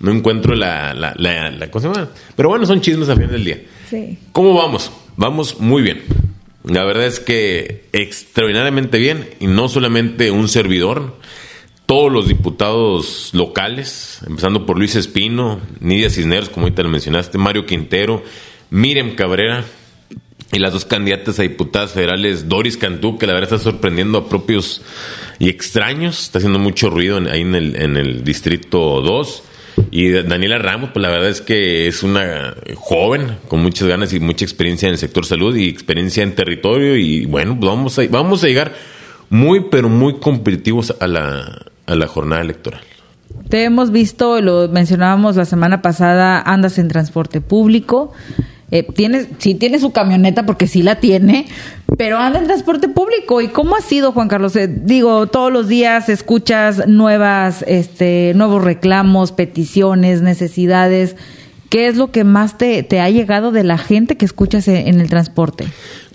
no 0.00 0.10
encuentro 0.12 0.54
la, 0.54 0.92
la, 0.94 1.14
la, 1.16 1.50
la. 1.50 1.68
Pero 2.36 2.48
bueno, 2.50 2.66
son 2.66 2.82
chismes 2.82 3.08
al 3.08 3.16
final 3.16 3.30
del 3.32 3.44
día. 3.44 3.62
¿Cómo 4.32 4.54
vamos? 4.54 4.90
Vamos 5.16 5.60
muy 5.60 5.82
bien. 5.82 6.02
La 6.64 6.84
verdad 6.84 7.06
es 7.06 7.20
que 7.20 7.84
extraordinariamente 7.92 8.98
bien 8.98 9.28
y 9.40 9.46
no 9.46 9.68
solamente 9.68 10.30
un 10.30 10.48
servidor, 10.48 11.18
todos 11.86 12.10
los 12.10 12.26
diputados 12.28 13.30
locales, 13.34 14.20
empezando 14.26 14.64
por 14.64 14.78
Luis 14.78 14.96
Espino, 14.96 15.60
Nidia 15.80 16.08
Cisneros, 16.08 16.48
como 16.48 16.64
ahorita 16.66 16.82
lo 16.82 16.88
mencionaste, 16.88 17.36
Mario 17.36 17.66
Quintero, 17.66 18.22
Miriam 18.70 19.14
Cabrera 19.14 19.64
y 20.52 20.58
las 20.58 20.72
dos 20.72 20.84
candidatas 20.86 21.38
a 21.38 21.42
diputadas 21.42 21.92
federales, 21.92 22.48
Doris 22.48 22.76
Cantú, 22.78 23.18
que 23.18 23.26
la 23.26 23.34
verdad 23.34 23.52
está 23.54 23.70
sorprendiendo 23.70 24.18
a 24.18 24.28
propios 24.28 24.80
y 25.38 25.50
extraños, 25.50 26.22
está 26.22 26.38
haciendo 26.38 26.58
mucho 26.58 26.88
ruido 26.88 27.18
en- 27.18 27.28
ahí 27.28 27.42
en 27.42 27.54
el, 27.54 27.76
en 27.76 27.96
el 27.98 28.24
distrito 28.24 29.02
2. 29.02 29.42
Y 29.90 30.10
Daniela 30.10 30.58
Ramos, 30.58 30.90
pues 30.92 31.02
la 31.02 31.10
verdad 31.10 31.28
es 31.28 31.40
que 31.40 31.86
es 31.86 32.02
una 32.02 32.54
joven 32.76 33.38
con 33.48 33.60
muchas 33.60 33.88
ganas 33.88 34.12
y 34.12 34.20
mucha 34.20 34.44
experiencia 34.44 34.86
en 34.86 34.92
el 34.92 34.98
sector 34.98 35.26
salud 35.26 35.54
y 35.56 35.68
experiencia 35.68 36.22
en 36.22 36.34
territorio. 36.34 36.96
Y 36.96 37.26
bueno, 37.26 37.58
pues 37.58 37.70
vamos 37.70 37.98
a, 37.98 38.02
vamos 38.08 38.44
a 38.44 38.46
llegar 38.46 38.72
muy, 39.30 39.66
pero 39.70 39.88
muy 39.88 40.18
competitivos 40.18 40.94
a 41.00 41.06
la, 41.06 41.62
a 41.86 41.94
la 41.94 42.06
jornada 42.06 42.42
electoral. 42.42 42.80
Te 43.48 43.64
hemos 43.64 43.90
visto, 43.90 44.40
lo 44.40 44.68
mencionábamos 44.68 45.36
la 45.36 45.44
semana 45.44 45.82
pasada, 45.82 46.40
andas 46.40 46.78
en 46.78 46.88
transporte 46.88 47.40
público. 47.40 48.12
Eh, 48.74 48.82
tienes, 48.82 49.28
sí 49.38 49.54
tiene 49.54 49.78
su 49.78 49.92
camioneta 49.92 50.44
porque 50.46 50.66
sí 50.66 50.82
la 50.82 50.98
tiene, 50.98 51.46
pero 51.96 52.18
anda 52.18 52.40
en 52.40 52.46
transporte 52.46 52.88
público. 52.88 53.40
¿Y 53.40 53.46
cómo 53.46 53.76
ha 53.76 53.80
sido, 53.80 54.10
Juan 54.10 54.26
Carlos? 54.26 54.56
Eh, 54.56 54.66
digo, 54.68 55.28
todos 55.28 55.52
los 55.52 55.68
días 55.68 56.08
escuchas 56.08 56.88
nuevas, 56.88 57.64
este, 57.68 58.32
nuevos 58.34 58.64
reclamos, 58.64 59.30
peticiones, 59.30 60.22
necesidades. 60.22 61.14
¿Qué 61.70 61.86
es 61.86 61.94
lo 61.94 62.10
que 62.10 62.24
más 62.24 62.58
te, 62.58 62.82
te 62.82 62.98
ha 62.98 63.08
llegado 63.10 63.52
de 63.52 63.62
la 63.62 63.78
gente 63.78 64.16
que 64.16 64.24
escuchas 64.24 64.66
en, 64.66 64.88
en 64.88 65.00
el 65.00 65.08
transporte? 65.08 65.66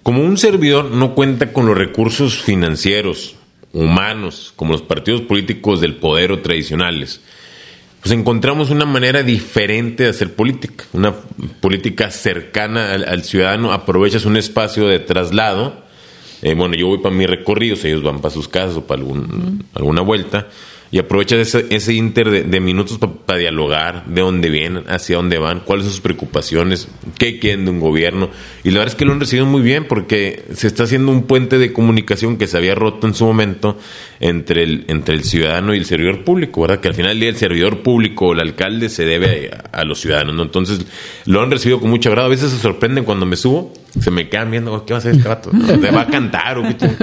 Como 0.04 0.22
un 0.26 0.38
servidor 0.38 0.92
no 0.92 1.16
cuenta 1.16 1.54
con 1.54 1.66
los 1.66 1.78
recursos 1.78 2.42
financieros, 2.42 3.38
humanos, 3.72 4.52
como 4.58 4.74
los 4.74 4.82
partidos 4.82 5.22
políticos 5.22 5.80
del 5.80 5.96
poder 5.96 6.34
o 6.34 6.40
tradicionales, 6.42 7.22
pues 8.02 8.12
encontramos 8.14 8.70
una 8.70 8.86
manera 8.86 9.24
diferente 9.24 10.04
de 10.04 10.10
hacer 10.10 10.34
política, 10.34 10.86
una 10.94 11.14
política 11.60 12.12
cercana 12.12 12.94
al, 12.94 13.24
ciudadano, 13.24 13.74
aprovechas 13.74 14.26
un 14.26 14.38
espacio 14.38 14.88
de 14.88 15.00
traslado, 15.00 15.84
eh, 16.42 16.56
bueno, 16.56 16.76
yo 16.76 16.88
voy 16.88 17.00
para 17.00 17.14
mis 17.14 17.30
recorridos, 17.30 17.84
ellos 17.84 18.02
van 18.02 18.20
para 18.22 18.34
sus 18.34 18.48
casas 18.48 18.78
o 18.78 18.88
para 18.88 19.02
algún, 19.02 19.66
alguna 19.74 20.02
vuelta, 20.02 20.48
y 20.92 20.98
aprovechas 20.98 21.40
ese, 21.40 21.66
ese 21.70 21.94
inter 21.94 22.30
de, 22.32 22.44
de 22.44 22.60
minutos 22.60 23.00
para 23.26 23.38
dialogar, 23.38 24.06
de 24.08 24.22
dónde 24.22 24.50
vienen, 24.50 24.84
hacia 24.88 25.18
dónde 25.18 25.38
van, 25.38 25.60
cuáles 25.60 25.86
son 25.86 25.92
sus 25.94 26.02
preocupaciones, 26.02 26.88
qué 27.18 27.38
quieren 27.38 27.66
de 27.66 27.72
un 27.72 27.80
gobierno. 27.80 28.30
Y 28.64 28.72
la 28.72 28.80
verdad 28.80 28.94
es 28.94 28.98
que 28.98 29.06
lo 29.06 29.14
han 29.14 29.20
recibido 29.20 29.46
muy 29.46 29.62
bien 29.62 29.86
porque 29.88 30.46
se 30.54 30.68
está 30.68 30.84
haciendo 30.84 31.12
un 31.12 31.24
puente 31.24 31.60
de 31.60 31.74
comunicación 31.74 32.38
que 32.38 32.48
se 32.48 32.58
había 32.58 32.74
roto 32.74 33.06
en 33.06 33.14
su 33.14 33.26
momento 33.26 33.78
entre 34.20 34.64
el, 34.64 34.86
entre 34.88 35.14
el 35.14 35.24
ciudadano 35.24 35.76
y 35.76 35.78
el 35.78 35.86
servidor 35.86 36.24
público, 36.24 36.62
¿verdad? 36.62 36.80
Que 36.80 36.88
al 36.88 36.96
final 36.96 37.12
del 37.12 37.20
día 37.20 37.30
el 37.30 37.38
servidor 37.38 37.84
público 37.84 38.28
o 38.28 38.34
el 38.34 38.40
alcalde 38.40 38.90
se 38.90 39.06
debe 39.06 39.52
a, 39.52 39.80
a 39.80 39.84
los 39.86 40.00
ciudadanos, 40.00 40.36
¿no? 40.36 40.42
Entonces 40.42 40.86
lo 41.26 41.42
han 41.42 41.52
recibido 41.52 41.80
con 41.80 41.92
mucho 41.92 42.10
agrado. 42.10 42.28
A 42.28 42.32
veces 42.32 42.52
se 42.52 42.58
sorprenden 42.58 43.04
cuando 43.04 43.28
me 43.28 43.36
subo, 43.36 43.74
se 44.00 44.12
me 44.12 44.30
quedan 44.30 44.52
viendo, 44.52 44.74
"Oh, 44.74 44.86
¿qué 44.86 44.94
va 44.94 44.98
a 44.98 45.00
hacer 45.00 45.16
este 45.16 45.28
vato? 45.28 45.50
¿Te 45.52 45.92
va 45.92 46.02
a 46.02 46.08
cantar 46.08 46.58
o 46.58 46.64
qué 46.64 46.78
chingo?". 46.78 46.96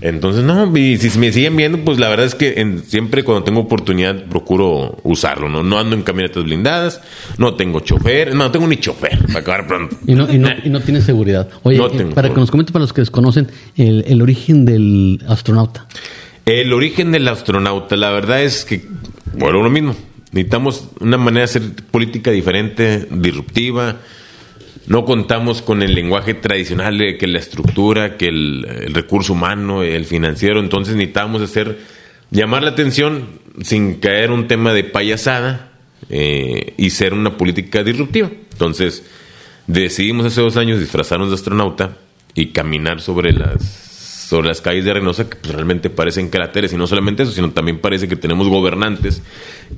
Entonces, 0.00 0.44
no, 0.44 0.76
y 0.76 0.96
si 0.98 1.18
me 1.18 1.32
siguen 1.32 1.56
viendo, 1.56 1.78
pues 1.78 1.98
la 1.98 2.08
verdad 2.08 2.26
es 2.26 2.34
que 2.34 2.54
en- 2.60 2.82
siempre 2.84 3.22
cuando 3.24 3.44
tengo 3.44 3.60
oportunidad 3.60 4.24
procuro 4.26 4.98
usarlo, 5.04 5.48
¿no? 5.48 5.62
No 5.62 5.78
ando 5.78 5.94
en 5.96 6.02
camionetas 6.02 6.44
blindadas, 6.44 7.00
no 7.38 7.54
tengo 7.54 7.80
chofer, 7.80 8.34
no, 8.34 8.44
no 8.44 8.50
tengo 8.50 8.66
ni 8.66 8.76
chofer, 8.78 9.18
para 9.26 9.40
acabar 9.40 9.66
pronto. 9.66 9.96
Y 10.06 10.14
no, 10.14 10.30
y 10.32 10.38
no, 10.38 10.48
y 10.64 10.68
no 10.70 10.80
tiene 10.80 11.00
seguridad. 11.00 11.48
Oye, 11.62 11.78
No 11.78 11.86
eh, 11.86 11.92
tengo 11.96 12.14
para 12.14 12.28
que 12.28 12.36
nos 12.40 12.50
comentes 12.50 12.72
para 12.72 12.82
los 12.82 12.92
que 12.92 13.00
desconocen 13.02 13.48
el, 13.76 14.04
el 14.06 14.22
origen 14.22 14.64
del 14.64 15.22
astronauta. 15.28 15.86
El 16.44 16.72
origen 16.72 17.12
del 17.12 17.28
astronauta, 17.28 17.96
la 17.96 18.10
verdad 18.10 18.42
es 18.42 18.64
que, 18.64 18.84
bueno, 19.36 19.62
lo 19.62 19.70
mismo. 19.70 19.94
Necesitamos 20.32 20.88
una 21.00 21.18
manera 21.18 21.40
de 21.40 21.44
hacer 21.44 21.62
política 21.90 22.30
diferente, 22.30 23.06
disruptiva. 23.10 23.96
No 24.86 25.04
contamos 25.04 25.62
con 25.62 25.82
el 25.82 25.94
lenguaje 25.94 26.34
tradicional 26.34 26.98
de 26.98 27.16
que 27.16 27.26
la 27.26 27.38
estructura, 27.38 28.16
que 28.16 28.28
el, 28.28 28.92
recurso 28.92 29.32
humano, 29.32 29.82
el 29.82 30.04
financiero, 30.04 30.60
entonces 30.60 30.96
necesitamos 30.96 31.42
hacer, 31.42 31.78
llamar 32.30 32.62
la 32.62 32.70
atención 32.70 33.40
sin 33.62 33.96
caer 33.96 34.30
un 34.30 34.48
tema 34.48 34.72
de 34.72 34.84
payasada 34.84 35.72
eh, 36.08 36.74
y 36.76 36.90
ser 36.90 37.14
una 37.14 37.36
política 37.36 37.82
disruptiva. 37.82 38.30
Entonces, 38.52 39.04
decidimos 39.66 40.26
hace 40.26 40.40
dos 40.40 40.56
años 40.56 40.80
disfrazarnos 40.80 41.28
de 41.28 41.36
astronauta 41.36 41.96
y 42.34 42.48
caminar 42.48 43.00
sobre 43.00 43.32
las 43.32 43.90
sobre 44.32 44.48
las 44.48 44.62
calles 44.62 44.86
de 44.86 44.94
Reynosa 44.94 45.28
que 45.28 45.36
pues, 45.36 45.54
realmente 45.54 45.90
parecen 45.90 46.30
cráteres 46.30 46.72
y 46.72 46.76
no 46.76 46.86
solamente 46.86 47.22
eso, 47.22 47.32
sino 47.32 47.50
también 47.50 47.80
parece 47.80 48.08
que 48.08 48.16
tenemos 48.16 48.48
gobernantes 48.48 49.22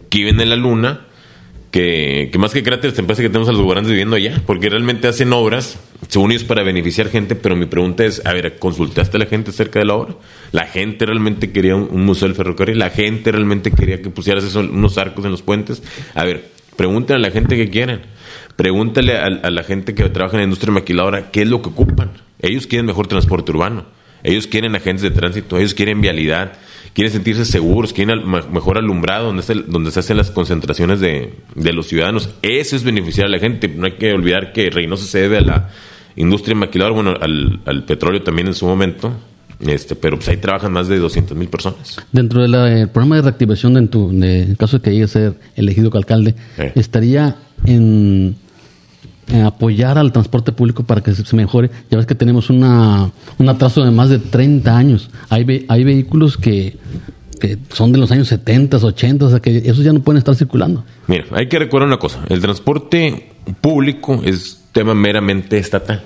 que 0.09 0.19
viven 0.19 0.41
en 0.41 0.49
la 0.49 0.55
luna 0.55 1.09
que, 1.75 2.29
que 2.31 2.39
más 2.39 2.53
que 2.53 2.63
cráteres 2.63 2.95
te 2.95 3.03
parece 3.03 3.23
que 3.23 3.29
tenemos 3.29 3.49
a 3.49 3.53
los 3.53 3.61
gobernantes 3.61 3.91
viviendo 3.91 4.15
allá, 4.15 4.41
porque 4.47 4.71
realmente 4.71 5.09
hacen 5.09 5.33
obras, 5.33 5.77
según 6.07 6.31
ellos, 6.31 6.45
para 6.45 6.63
beneficiar 6.63 7.09
gente, 7.09 7.35
pero 7.35 7.57
mi 7.57 7.67
pregunta 7.67 8.05
es, 8.05 8.25
a 8.25 8.33
ver, 8.33 8.61
¿consultaste 8.61 9.17
a 9.17 9.19
la 9.19 9.27
gente 9.27 9.51
acerca 9.51 9.81
de 9.81 9.87
la 9.87 9.95
obra? 9.97 10.15
¿La 10.53 10.67
gente 10.67 11.05
realmente 11.05 11.51
quería 11.51 11.75
un, 11.75 12.05
museo 12.05 12.29
del 12.29 12.37
ferrocarril? 12.37 12.79
¿La 12.79 12.91
gente 12.91 13.33
realmente 13.33 13.73
quería 13.73 14.01
que 14.01 14.09
pusieras 14.09 14.45
eso, 14.45 14.61
unos 14.61 14.99
arcos 14.99 15.25
en 15.25 15.33
los 15.33 15.43
puentes? 15.43 15.83
A 16.15 16.23
ver, 16.23 16.49
pregúntale 16.77 17.17
a 17.17 17.29
la 17.29 17.33
gente 17.33 17.57
que 17.57 17.69
quieren. 17.69 18.03
Pregúntale 18.55 19.19
a, 19.19 19.25
a 19.25 19.51
la 19.51 19.65
gente 19.65 19.97
que 19.97 20.09
trabaja 20.11 20.37
en 20.37 20.43
la 20.43 20.45
industria 20.45 20.73
maquiladora 20.73 21.33
qué 21.33 21.43
es 21.43 21.49
lo 21.49 21.61
que 21.61 21.71
ocupan. 21.71 22.13
Ellos 22.39 22.69
quieren 22.69 22.87
mejor 22.87 23.09
transporte 23.09 23.51
urbano. 23.51 23.85
Ellos 24.23 24.47
quieren 24.47 24.77
agentes 24.77 25.03
de 25.03 25.11
tránsito, 25.11 25.59
ellos 25.59 25.75
quieren 25.75 26.01
vialidad, 26.01 26.53
quieren 26.93 27.13
sentirse 27.13 27.45
seguros, 27.45 27.93
quieren 27.93 28.19
al- 28.19 28.51
mejor 28.51 28.79
alumbrado 28.79 29.27
donde, 29.27 29.43
se- 29.43 29.55
donde 29.55 29.91
se 29.91 30.01
hacen 30.01 30.17
las 30.17 30.31
concentraciones 30.31 31.01
de, 31.01 31.35
de 31.55 31.73
los 31.73 31.87
ciudadanos. 31.89 32.31
Eso 32.43 32.77
es 32.77 32.85
beneficiar 32.85 33.27
a 33.27 33.31
la 33.31 33.39
gente. 33.39 33.69
No 33.69 33.87
hay 33.87 33.93
que 33.93 34.13
olvidar 34.13 34.53
que 34.53 34.71
Reynosa 34.71 35.07
se 35.07 35.21
debe 35.21 35.39
a 35.39 35.43
la 35.43 35.71
industria 36.17 36.55
maquiladora, 36.55 36.95
bueno, 36.95 37.15
al, 37.21 37.61
al 37.67 37.85
petróleo 37.85 38.23
también 38.23 38.47
en 38.49 38.55
su 38.55 38.67
momento, 38.67 39.13
este, 39.61 39.97
pero 39.97 40.17
pues 40.17 40.29
ahí 40.29 40.37
trabajan 40.37 40.73
más 40.73 40.87
de 40.89 40.99
200 40.99 41.37
mil 41.37 41.49
personas. 41.49 41.97
Dentro 42.13 42.43
del 42.43 42.89
programa 42.91 43.17
de 43.17 43.23
reactivación, 43.23 43.75
de 43.75 43.81
en, 43.81 43.89
tu, 43.89 44.11
de- 44.13 44.43
en 44.43 44.55
caso 44.57 44.79
de 44.79 44.83
que 44.83 44.91
llegue 44.91 45.05
a 45.05 45.09
ser 45.09 45.35
elegido 45.57 45.91
alcalde, 45.95 46.35
estaría 46.75 47.37
en, 47.67 48.37
en 49.29 49.43
apoyar 49.45 49.99
al 49.99 50.13
transporte 50.13 50.53
público 50.53 50.85
para 50.85 51.01
que 51.03 51.15
se, 51.15 51.25
se 51.25 51.37
mejore. 51.37 51.71
Ya 51.91 51.97
ves 51.97 52.07
que 52.07 52.15
tenemos 52.15 52.51
una, 52.51 53.11
un 53.39 53.49
atraso 53.49 53.85
de 53.85 53.91
más 53.91 54.09
de 54.11 54.19
30 54.19 54.77
años. 54.77 55.11
Hay, 55.31 55.45
ve- 55.45 55.65
hay 55.69 55.85
vehículos 55.85 56.37
que, 56.37 56.77
que 57.41 57.59
son 57.73 57.93
de 57.93 57.99
los 57.99 58.11
años 58.11 58.29
70, 58.29 58.77
80, 58.77 59.25
o 59.27 59.31
sea 59.31 59.41
que 59.41 59.59
esos 59.59 59.85
ya 59.85 59.93
no 59.93 60.01
pueden 60.01 60.19
estar 60.19 60.35
circulando. 60.35 60.85
Mira, 61.07 61.25
hay 61.33 61.49
que 61.49 61.59
recordar 61.59 61.89
una 61.89 61.99
cosa. 61.99 62.21
El 62.29 62.41
transporte 62.41 63.31
público 63.61 64.21
es 64.25 64.63
tema 64.73 64.95
meramente 64.95 65.59
estatal. 65.59 66.03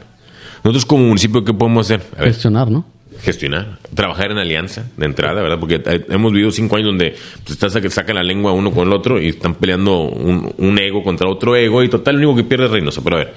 Nosotros 0.64 0.84
como 0.86 1.04
municipio, 1.06 1.44
¿qué 1.44 1.54
podemos 1.54 1.86
hacer? 1.86 2.02
A 2.16 2.20
ver, 2.22 2.28
Gestionar, 2.32 2.70
¿no? 2.70 2.84
Gestionar, 3.22 3.78
trabajar 3.94 4.30
en 4.30 4.38
alianza 4.38 4.86
de 4.96 5.06
entrada, 5.06 5.42
¿verdad? 5.42 5.58
Porque 5.58 5.82
hemos 6.08 6.32
vivido 6.32 6.50
cinco 6.50 6.76
años 6.76 6.86
donde 6.88 7.16
pues, 7.44 7.50
estás 7.50 7.74
a 7.76 7.80
que 7.80 7.90
sacan 7.90 8.16
la 8.16 8.22
lengua 8.22 8.52
uno 8.52 8.70
con 8.70 8.86
el 8.86 8.92
otro 8.94 9.20
y 9.20 9.28
están 9.28 9.54
peleando 9.56 10.02
un, 10.02 10.54
un 10.56 10.78
ego 10.78 11.02
contra 11.02 11.28
otro 11.28 11.56
ego 11.56 11.82
y 11.82 11.88
total, 11.88 12.16
lo 12.20 12.28
único 12.30 12.36
que 12.36 12.48
pierde 12.48 12.66
es 12.66 12.70
Reynosa. 12.70 13.02
Pero 13.02 13.16
a 13.16 13.18
ver, 13.20 13.34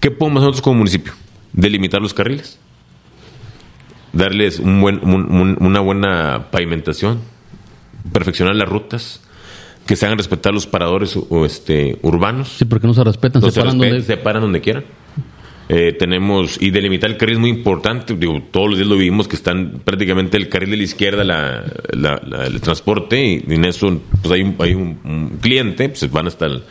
¿qué 0.00 0.10
podemos 0.10 0.42
nosotros 0.42 0.62
como 0.62 0.78
municipio? 0.78 1.12
Delimitar 1.52 2.00
los 2.00 2.14
carriles, 2.14 2.58
darles 4.12 4.58
un 4.58 4.80
buen, 4.80 5.00
un- 5.02 5.30
un- 5.30 5.56
una 5.60 5.80
buena 5.80 6.46
pavimentación, 6.50 7.20
perfeccionar 8.12 8.54
las 8.56 8.68
rutas, 8.68 9.22
que 9.86 9.94
se 9.96 10.04
hagan 10.06 10.18
respetar 10.18 10.52
los 10.52 10.66
paradores 10.66 11.16
o, 11.16 11.44
este, 11.46 11.98
urbanos. 12.02 12.48
Sí, 12.58 12.64
porque 12.64 12.86
no 12.86 12.94
se 12.94 13.04
respetan, 13.04 13.40
No 13.42 13.50
se 13.50 13.60
paran 13.60 13.78
donde- 13.78 14.02
se 14.02 14.16
paran 14.16 14.42
donde 14.42 14.60
quieran. 14.60 14.84
Eh, 15.68 15.92
tenemos, 15.98 16.62
y 16.62 16.70
delimitar 16.70 17.10
el 17.10 17.16
carril 17.16 17.34
es 17.34 17.40
muy 17.40 17.50
importante, 17.50 18.14
digo, 18.14 18.40
todos 18.52 18.68
los 18.68 18.78
días 18.78 18.88
lo 18.88 18.96
vivimos 18.96 19.26
que 19.26 19.34
están 19.34 19.80
prácticamente 19.84 20.36
el 20.36 20.48
carril 20.48 20.70
de 20.70 20.76
la 20.76 20.82
izquierda, 20.84 21.24
la, 21.24 21.64
el 22.46 22.60
transporte, 22.60 23.42
y 23.44 23.52
en 23.52 23.64
eso 23.64 24.00
pues 24.22 24.32
hay 24.32 24.42
un, 24.42 24.54
hay 24.60 24.74
un 24.74 25.38
cliente, 25.40 25.88
pues 25.88 26.08
van 26.10 26.28
hasta 26.28 26.46
el, 26.46 26.62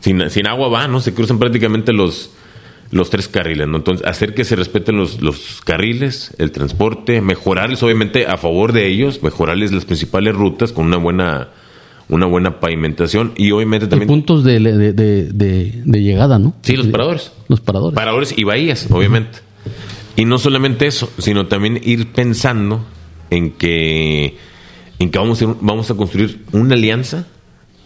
sin, 0.00 0.28
sin 0.28 0.46
agua 0.46 0.68
va, 0.68 0.86
¿no? 0.88 1.00
Se 1.00 1.14
cruzan 1.14 1.38
prácticamente 1.38 1.94
los, 1.94 2.32
los 2.90 3.08
tres 3.08 3.28
carriles, 3.28 3.66
¿no? 3.66 3.78
Entonces, 3.78 4.06
hacer 4.06 4.34
que 4.34 4.44
se 4.44 4.56
respeten 4.56 4.96
los, 4.96 5.22
los 5.22 5.62
carriles, 5.62 6.34
el 6.38 6.52
transporte, 6.52 7.20
mejorarles, 7.22 7.82
obviamente, 7.82 8.26
a 8.26 8.36
favor 8.36 8.72
de 8.72 8.86
ellos, 8.86 9.22
mejorarles 9.22 9.72
las 9.72 9.86
principales 9.86 10.34
rutas 10.34 10.72
con 10.72 10.86
una 10.86 10.98
buena, 10.98 11.48
una 12.08 12.26
buena 12.26 12.60
pavimentación 12.60 13.32
y 13.36 13.50
obviamente 13.50 13.86
y 13.86 13.88
también... 13.88 14.08
puntos 14.08 14.44
de, 14.44 14.60
de, 14.60 14.92
de, 14.92 15.24
de- 15.32 15.82
de 15.84 16.02
llegada, 16.02 16.38
¿no? 16.38 16.54
Sí, 16.62 16.76
los 16.76 16.86
paradores. 16.88 17.32
Los 17.48 17.60
paradores. 17.60 17.94
Paradores 17.94 18.34
y 18.36 18.44
bahías, 18.44 18.88
obviamente. 18.90 19.38
Y 20.16 20.24
no 20.26 20.38
solamente 20.38 20.86
eso, 20.86 21.10
sino 21.18 21.46
también 21.46 21.80
ir 21.82 22.12
pensando 22.12 22.84
en 23.30 23.52
que, 23.52 24.36
en 24.98 25.10
que 25.10 25.18
vamos, 25.18 25.42
a, 25.42 25.46
vamos 25.60 25.90
a 25.90 25.94
construir 25.94 26.42
una 26.52 26.74
alianza 26.74 27.26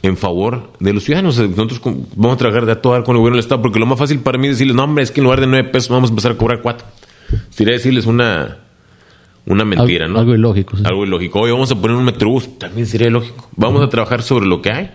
en 0.02 0.16
favor 0.16 0.72
de 0.78 0.92
los 0.92 1.04
ciudadanos. 1.04 1.38
Nosotros 1.38 1.80
vamos 2.16 2.34
a 2.34 2.38
trabajar 2.38 2.66
de 2.66 2.72
a 2.72 2.82
todo 2.82 2.92
dar 2.92 3.04
con 3.04 3.14
el 3.16 3.20
gobierno 3.20 3.36
del 3.36 3.44
Estado, 3.44 3.62
porque 3.62 3.78
lo 3.78 3.86
más 3.86 3.98
fácil 3.98 4.18
para 4.20 4.36
mí 4.36 4.48
es 4.48 4.54
decirles, 4.54 4.76
no, 4.76 4.84
hombre, 4.84 5.04
es 5.04 5.10
que 5.10 5.20
en 5.20 5.24
lugar 5.24 5.40
de 5.40 5.46
nueve 5.46 5.68
pesos 5.70 5.88
vamos 5.88 6.10
a 6.10 6.12
empezar 6.12 6.32
a 6.32 6.36
cobrar 6.36 6.60
cuatro. 6.60 6.86
Sería 7.50 7.74
decirles 7.74 8.04
una, 8.06 8.58
una 9.48 9.64
mentira, 9.64 10.06
¿no? 10.08 10.18
algo 10.20 10.34
ilógico, 10.34 10.76
sí. 10.76 10.82
Algo 10.86 11.04
ilógico. 11.04 11.40
Oye, 11.40 11.52
vamos 11.52 11.70
a 11.72 11.74
poner 11.80 11.96
un 11.96 12.04
metrobús, 12.04 12.58
también 12.58 12.86
sería 12.86 13.08
ilógico. 13.08 13.48
Vamos 13.56 13.82
a 13.82 13.88
trabajar 13.88 14.22
sobre 14.22 14.46
lo 14.46 14.62
que 14.62 14.70
hay. 14.72 14.90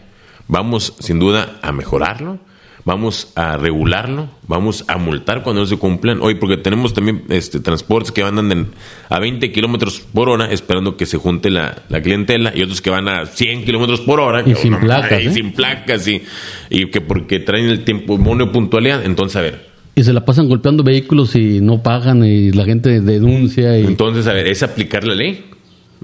Vamos, 0.47 0.93
sin 0.99 1.19
duda, 1.19 1.57
a 1.61 1.71
mejorarlo. 1.71 2.39
Vamos 2.85 3.31
a 3.35 3.55
regularlo. 3.55 4.27
Vamos 4.45 4.83
a 4.89 4.97
multar 4.97 5.41
cuando 5.41 5.61
no 5.61 5.67
se 5.67 5.77
cumplan. 5.77 6.19
Oye, 6.21 6.35
porque 6.35 6.57
tenemos 6.57 6.93
también 6.93 7.23
este, 7.29 7.61
transportes 7.61 8.11
que 8.11 8.23
andan 8.23 8.51
en- 8.51 8.67
a 9.09 9.19
20 9.19 9.53
kilómetros 9.53 10.01
por 10.01 10.27
hora 10.27 10.51
esperando 10.51 10.97
que 10.97 11.05
se 11.05 11.17
junte 11.17 11.49
la, 11.49 11.83
la 11.87 12.01
clientela 12.01 12.51
y 12.53 12.61
otros 12.61 12.81
que 12.81 12.89
van 12.89 13.07
a 13.07 13.25
100 13.25 13.63
kilómetros 13.63 14.01
por 14.01 14.19
hora. 14.19 14.43
Y 14.45 14.53
sin 14.55 14.75
placas, 14.77 15.23
y 15.23 15.27
¿eh? 15.27 15.31
sin 15.31 15.53
placas. 15.53 16.05
Y, 16.09 16.23
y 16.69 16.87
que 16.91 16.99
porque 16.99 17.39
traen 17.39 17.67
el 17.69 17.85
tiempo 17.85 18.17
monopuntualidad. 18.17 19.05
Entonces, 19.05 19.37
a 19.37 19.41
ver, 19.41 19.69
Y 19.95 20.03
se 20.03 20.11
la 20.13 20.25
pasan 20.25 20.49
golpeando 20.49 20.83
vehículos 20.83 21.35
y 21.35 21.61
no 21.61 21.83
pagan 21.83 22.25
y 22.25 22.51
la 22.51 22.65
gente 22.65 22.99
denuncia 22.99 23.77
y 23.77 23.85
Entonces, 23.85 24.25
a 24.27 24.33
ver, 24.33 24.47
es 24.47 24.63
aplicar 24.63 25.03
la 25.03 25.13
ley. 25.15 25.45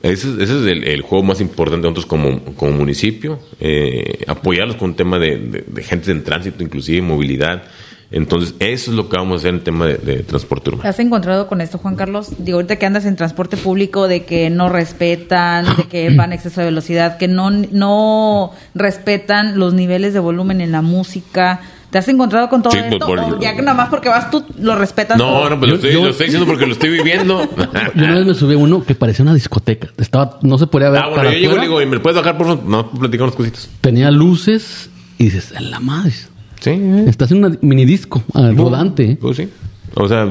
Ese, 0.04 0.30
es- 0.30 0.36
ese 0.40 0.44
es 0.62 0.66
el, 0.68 0.84
el 0.84 1.02
juego 1.02 1.24
más 1.24 1.42
importante 1.42 1.88
de 1.88 1.92
nosotros 1.92 2.06
como, 2.06 2.40
como 2.56 2.72
municipio. 2.74 3.40
eh, 3.60 4.24
apoyarlos 4.28 4.76
con 4.76 4.92
un 4.92 4.96
tema 4.96 5.18
de, 5.20 5.38
de, 5.40 5.64
de 5.68 5.84
gente 5.84 6.12
en 6.12 6.24
tránsito, 6.24 6.64
inclusive 6.64 7.02
movilidad. 7.02 7.64
Entonces, 8.12 8.56
eso 8.60 8.90
es 8.92 8.98
lo 8.98 9.08
que 9.08 9.18
vamos 9.18 9.34
a 9.34 9.38
hacer 9.38 9.54
en 9.54 9.60
tema 9.64 9.86
de, 9.86 9.98
de 9.98 10.24
transporte 10.24 10.70
urbano. 10.72 10.90
¿Has 10.90 11.00
encontrado 11.00 11.46
con 11.48 11.62
esto, 11.62 11.78
Juan 11.78 11.96
Carlos? 11.96 12.30
Digo, 12.40 12.58
ahorita 12.58 12.78
que 12.78 12.86
andas 12.88 13.06
en 13.06 13.16
transporte 13.16 13.56
público, 13.58 14.08
de 14.08 14.24
que 14.24 14.50
no 14.50 14.68
respetan, 14.70 15.66
de 15.78 15.84
que 15.84 16.10
van 16.16 16.32
a 16.32 16.36
exceso 16.36 16.62
de 16.62 16.68
velocidad, 16.68 17.18
que 17.18 17.28
no, 17.28 17.52
no 17.52 18.52
respetan 18.74 19.60
los 19.60 19.74
niveles 19.74 20.14
de 20.14 20.20
volumen 20.20 20.62
en 20.62 20.72
la 20.72 20.82
música. 20.82 21.62
¿Te 21.90 21.98
has 21.98 22.08
encontrado 22.08 22.50
con 22.50 22.62
todo 22.62 22.72
Sí, 22.74 22.80
esto? 22.84 23.06
por- 23.06 23.20
¿O 23.20 23.40
ya 23.40 23.56
que 23.56 23.62
nada 23.64 23.74
más 23.76 23.90
porque 23.90 24.10
vas 24.10 24.30
tú 24.30 24.46
lo 24.60 24.76
respetas 24.76 25.18
No, 25.18 25.26
todo? 25.26 25.50
no, 25.50 25.60
pues 25.60 25.72
lo 25.72 25.76
Yo- 25.78 25.82
estoy, 25.88 25.92
yo- 25.94 26.04
lo 26.04 26.10
estoy 26.12 26.26
diciendo 26.28 26.48
porque 26.48 26.66
lo 26.68 26.74
estoy 26.74 26.90
viviendo. 26.92 27.42
Yo 27.96 28.04
una 28.06 28.16
vez 28.16 28.26
me 28.28 28.34
subí 28.36 28.54
a 28.54 28.58
uno 28.58 28.84
que 28.86 28.94
parecía 28.96 29.24
una 29.24 29.34
discoteca. 29.34 29.90
Estaba, 29.98 30.38
no 30.44 30.58
se 30.60 30.68
podía 30.68 30.90
ver 30.92 31.02
ah, 31.02 31.08
bueno, 31.08 31.16
para 31.24 31.32
yo 31.34 31.40
llego 31.40 31.58
y 31.58 31.62
digo, 31.62 31.82
"¿Y 31.82 31.86
¿me 31.88 32.00
puedes 32.00 32.18
bajar 32.18 32.38
por 32.38 32.46
favor? 32.48 32.64
No, 32.66 32.92
platicar 32.92 33.24
unas 33.24 33.36
cositas. 33.36 33.70
Tenía 33.82 34.12
luces 34.12 34.90
y 35.18 35.24
dices, 35.26 35.54
"A 35.56 35.62
la 35.62 35.80
madre. 35.80 36.14
Sí. 36.60 36.72
Estás 37.08 37.32
en 37.32 37.44
una 37.44 37.58
mini 37.62 37.86
disco 37.86 38.22
ah, 38.34 38.52
rodante. 38.56 39.12
¿eh? 39.12 39.18
Pues 39.20 39.38
sí. 39.38 39.50
O 39.96 40.08
sea, 40.08 40.28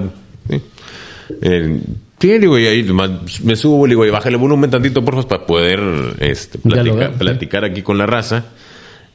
sí. 0.49 0.61
Eh, 1.43 1.81
sí, 2.21 2.39
digo, 2.39 2.59
y 2.59 2.67
ahí 2.67 2.87
me 3.43 3.57
subo, 3.57 3.87
le 3.87 3.93
digo, 3.93 4.07
y 4.07 4.11
bájale 4.11 4.37
el 4.37 4.41
volumen 4.41 4.71
tantito, 4.71 5.05
por 5.05 5.15
favor, 5.15 5.29
para 5.29 5.47
poder 5.47 5.81
este, 6.21 6.59
platicar, 6.59 6.85
Dialogar, 6.85 7.13
sí. 7.13 7.19
platicar 7.19 7.65
aquí 7.65 7.83
con 7.83 7.99
la 7.99 8.07
raza. 8.07 8.45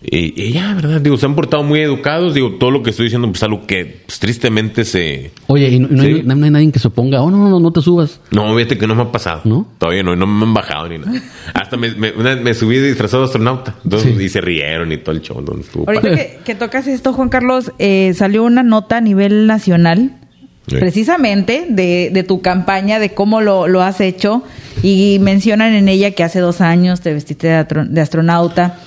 Y, 0.05 0.33
y 0.41 0.51
ya, 0.51 0.73
¿verdad? 0.73 0.99
Digo, 0.99 1.15
se 1.17 1.25
han 1.25 1.33
portado 1.33 1.63
muy 1.63 1.79
educados. 1.79 2.33
Digo, 2.33 2.55
todo 2.59 2.71
lo 2.71 2.83
que 2.83 2.89
estoy 2.89 3.05
diciendo, 3.05 3.27
pues 3.29 3.41
algo 3.43 3.65
que 3.65 4.01
pues, 4.05 4.19
tristemente 4.19 4.83
se. 4.83 5.31
Oye, 5.47 5.69
y 5.69 5.79
no, 5.79 5.87
no 5.89 6.03
hay, 6.03 6.23
no 6.23 6.45
hay 6.45 6.51
nadie 6.51 6.71
que 6.71 6.79
se 6.79 6.89
oponga. 6.89 7.21
Oh, 7.21 7.31
no, 7.31 7.37
no, 7.37 7.49
no, 7.49 7.59
no 7.59 7.71
te 7.71 7.81
subas. 7.81 8.19
No, 8.31 8.53
fíjate 8.55 8.77
que 8.77 8.85
no 8.85 8.95
me 8.95 9.03
ha 9.03 9.11
pasado. 9.11 9.41
¿No? 9.45 9.65
Todavía 9.77 10.03
no, 10.03 10.15
no 10.15 10.27
me 10.27 10.43
han 10.45 10.53
bajado 10.53 10.89
ni 10.89 10.97
nada. 10.97 11.13
Hasta 11.53 11.77
me, 11.77 11.91
me, 11.95 12.11
una 12.11 12.35
vez 12.35 12.43
me 12.43 12.53
subí 12.53 12.77
disfrazado 12.79 13.23
de 13.23 13.27
astronauta. 13.27 13.75
Entonces, 13.83 14.13
Sí. 14.17 14.23
Y 14.23 14.29
se 14.29 14.41
rieron 14.41 14.91
y 14.91 14.97
todo 14.97 15.15
el 15.15 15.21
show. 15.21 15.39
Entonces, 15.39 15.71
Ahorita 15.75 16.09
que, 16.15 16.39
que 16.43 16.55
tocas 16.55 16.85
esto, 16.87 17.13
Juan 17.13 17.29
Carlos, 17.29 17.71
eh, 17.79 18.13
salió 18.13 18.43
una 18.43 18.63
nota 18.63 18.97
a 18.97 19.01
nivel 19.01 19.47
nacional, 19.47 20.17
Sí. 20.67 20.77
precisamente 20.77 21.65
de, 21.69 22.09
de 22.13 22.23
tu 22.23 22.41
campaña, 22.41 22.97
de 22.99 23.13
cómo 23.13 23.41
lo, 23.41 23.67
lo 23.67 23.81
has 23.81 23.99
hecho, 23.99 24.43
y 24.81 25.17
mencionan 25.19 25.73
en 25.73 25.89
ella 25.89 26.11
que 26.11 26.23
hace 26.23 26.39
dos 26.39 26.61
años 26.61 27.01
te 27.01 27.13
vestiste 27.13 27.47
de 27.65 28.01
astronauta. 28.01 28.79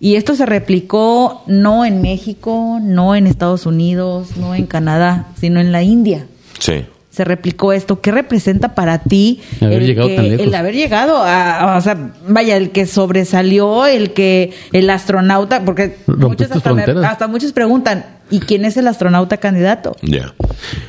Y 0.00 0.16
esto 0.16 0.34
se 0.34 0.46
replicó 0.46 1.42
no 1.46 1.84
en 1.84 2.00
México, 2.02 2.78
no 2.82 3.14
en 3.14 3.26
Estados 3.26 3.66
Unidos, 3.66 4.36
no 4.36 4.54
en 4.54 4.66
Canadá, 4.66 5.28
sino 5.40 5.60
en 5.60 5.72
la 5.72 5.82
India. 5.82 6.26
Sí. 6.58 6.84
se 7.10 7.24
replicó 7.24 7.72
esto. 7.72 8.00
¿Qué 8.00 8.12
representa 8.12 8.76
para 8.76 9.00
ti 9.00 9.40
Haber 9.60 9.82
llegado 9.84 10.06
que- 10.08 10.14
tan 10.16 10.28
lejos. 10.28 10.46
el 10.46 10.54
haber 10.54 10.74
llegado 10.76 11.16
a, 11.24 11.76
o 11.76 11.80
sea, 11.80 12.12
vaya, 12.28 12.56
el 12.56 12.70
que 12.70 12.86
sobresalió, 12.86 13.86
el 13.86 14.12
que 14.12 14.52
el 14.72 14.88
astronauta, 14.88 15.64
porque 15.64 15.96
muchos 16.06 16.48
hasta, 16.52 16.72
me- 16.74 16.82
hasta 17.04 17.26
muchos 17.26 17.50
preguntan, 17.52 18.04
¿y 18.30 18.38
quién 18.38 18.64
es 18.64 18.76
el 18.76 18.86
astronauta 18.86 19.38
candidato? 19.38 19.96
Ya. 20.02 20.32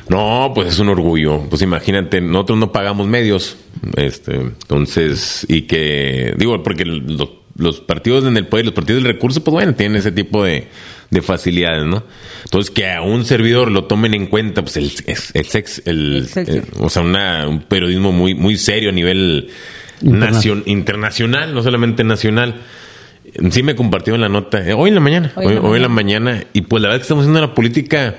No, 0.08 0.52
pues 0.54 0.68
es 0.68 0.78
un 0.78 0.88
orgullo. 0.90 1.40
Pues 1.50 1.62
imagínate, 1.62 2.20
nosotros 2.20 2.58
no 2.60 2.70
pagamos 2.70 3.08
medios. 3.08 3.56
Este, 3.96 4.36
entonces, 4.36 5.44
y 5.48 5.62
que, 5.62 6.34
digo, 6.38 6.62
porque 6.62 6.84
los, 6.84 7.28
los 7.60 7.80
partidos 7.80 8.24
en 8.24 8.36
el 8.36 8.46
poder, 8.46 8.64
los 8.66 8.74
partidos 8.74 9.02
del 9.02 9.12
recurso, 9.12 9.44
pues 9.44 9.52
bueno, 9.52 9.74
tienen 9.74 9.96
ese 9.98 10.10
tipo 10.12 10.42
de, 10.44 10.68
de 11.10 11.22
facilidades, 11.22 11.84
¿no? 11.86 12.02
Entonces, 12.44 12.70
que 12.70 12.90
a 12.90 13.02
un 13.02 13.24
servidor 13.24 13.70
lo 13.70 13.84
tomen 13.84 14.14
en 14.14 14.26
cuenta, 14.26 14.62
pues 14.62 14.76
el, 14.76 14.90
es- 15.06 15.30
el 15.34 15.44
sex, 15.46 15.82
el, 15.84 16.28
eh, 16.36 16.62
o 16.78 16.88
sea, 16.88 17.02
una- 17.02 17.46
un 17.48 17.60
periodismo 17.62 18.12
muy, 18.12 18.34
muy 18.34 18.56
serio 18.56 18.88
a 18.90 18.92
nivel 18.92 19.48
Interna- 20.02 20.30
nacion- 20.30 20.62
internacional, 20.66 21.54
no 21.54 21.62
solamente 21.62 22.02
nacional. 22.04 22.54
Sí 23.50 23.62
me 23.62 23.76
compartió 23.76 24.14
en 24.14 24.22
la 24.22 24.28
nota, 24.28 24.66
eh, 24.66 24.72
hoy 24.72 24.88
en 24.88 24.94
la 24.94 25.00
mañana, 25.00 25.32
Hoy 25.36 25.46
hoy, 25.46 25.52
en 25.56 25.62
la 25.62 25.68
hoy 25.68 25.76
en 25.76 25.82
la 25.82 25.88
mañana. 25.88 26.30
mañana, 26.30 26.46
y 26.54 26.62
pues 26.62 26.80
la 26.82 26.88
verdad 26.88 27.00
que 27.00 27.02
estamos 27.02 27.22
haciendo 27.24 27.38
una 27.44 27.54
política, 27.54 28.16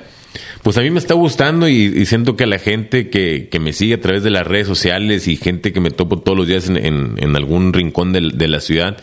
pues 0.64 0.78
a 0.78 0.82
mí 0.82 0.92
me 0.92 1.00
está 1.00 1.14
gustando 1.16 1.68
y, 1.68 1.74
y 1.96 2.06
siento 2.06 2.36
que 2.36 2.44
a 2.44 2.48
la 2.48 2.60
gente 2.60 3.10
que, 3.10 3.48
que 3.50 3.60
me 3.60 3.74
sigue 3.74 3.96
a 3.96 4.02
través 4.02 4.24
de 4.24 4.30
las 4.30 4.46
redes 4.46 4.68
sociales 4.68 5.28
y 5.28 5.36
gente 5.36 5.74
que 5.74 5.80
me 5.80 5.90
topo 5.92 6.20
todos 6.20 6.38
los 6.38 6.48
días 6.48 6.70
en, 6.70 6.78
en- 6.78 7.16
en 7.18 7.36
algún 7.36 7.74
rincón 7.74 8.14
del- 8.14 8.38
de, 8.38 8.48
la 8.48 8.60
ciudad, 8.62 8.98